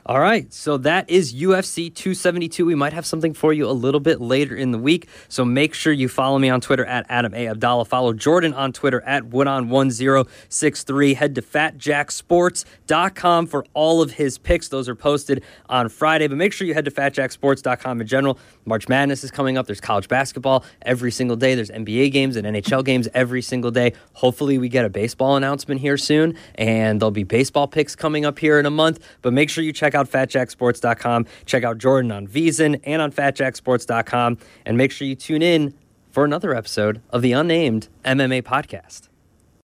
All 0.08 0.20
right. 0.20 0.54
So 0.54 0.78
that 0.78 1.10
is 1.10 1.34
UFC 1.34 1.92
272. 1.94 2.64
We 2.64 2.76
might 2.76 2.94
have 2.94 3.08
something 3.08 3.34
for 3.34 3.52
you 3.54 3.68
a 3.68 3.74
little 3.74 4.00
bit 4.00 4.22
later 4.22 4.56
in 4.56 4.70
the 4.70 4.78
week. 4.78 5.08
So 5.30 5.44
make 5.44 5.74
sure 5.74 5.92
you 5.92 6.08
follow 6.08 6.38
me 6.38 6.48
on 6.48 6.62
Twitter 6.62 6.86
at 6.86 7.08
Adam 7.10 7.34
A. 7.34 7.48
Abdallah. 7.48 7.86
Follow 7.86 8.14
Jordan 8.14 8.54
on 8.54 8.72
Twitter 8.72 9.02
at 9.02 9.24
Woodon1063. 9.24 11.16
Head 11.16 11.34
to 11.34 11.42
fatjacksports.com 11.42 13.48
for 13.48 13.66
all 13.74 14.04
of 14.04 14.12
his 14.12 14.38
picks. 14.38 14.68
Those 14.68 14.88
are 14.88 14.94
posted 14.94 15.44
on 15.70 15.90
Friday. 15.90 16.28
But 16.28 16.38
make 16.38 16.54
sure 16.54 16.68
you 16.68 16.76
head 16.76 16.86
to 16.86 16.92
fatjacksports.com 16.92 18.02
in 18.02 18.06
general. 18.06 18.38
March 18.66 18.90
Madness 18.90 19.24
is 19.24 19.32
coming 19.32 19.58
up. 19.58 19.68
There's 19.68 19.82
college 19.82 20.08
basketball 20.08 20.66
every 20.82 21.12
single 21.12 21.38
day. 21.38 21.56
There's 21.56 21.70
NBA 21.70 22.12
games 22.12 22.36
and 22.36 22.46
NHL 22.46 22.84
games 22.84 23.08
every 23.14 23.42
single 23.42 23.72
day. 23.72 23.94
Hopefully, 24.14 24.58
we 24.58 24.70
get 24.70 24.86
a 24.86 24.90
baseball 24.90 25.36
announcement 25.38 25.82
here 25.82 25.98
soon, 25.98 26.36
and 26.56 27.00
there'll 27.00 27.12
be 27.12 27.24
baseball 27.24 27.68
picks 27.68 27.96
coming 27.96 28.26
up 28.26 28.40
here 28.40 28.60
in 28.60 28.66
a 28.66 28.72
month. 28.72 29.00
But 29.22 29.34
make 29.34 29.50
sure 29.50 29.64
you 29.64 29.74
check 29.74 29.96
out 29.96 30.10
fatjacksports.com. 30.10 31.26
Check 31.46 31.64
out 31.64 31.78
Jordan 31.78 32.12
on 32.12 32.28
VSiN 32.28 32.82
and 32.84 33.02
on 33.02 33.12
fatjacksports.com. 33.12 34.38
And 34.66 34.78
make 34.78 34.92
sure 34.92 35.08
you 35.08 35.16
tune 35.16 35.42
in 35.42 35.74
for 36.12 36.26
another 36.26 36.56
episode 36.56 37.02
of 37.10 37.22
the 37.22 37.34
Unnamed 37.34 37.90
MMA 38.06 38.42
Podcast. 38.44 39.10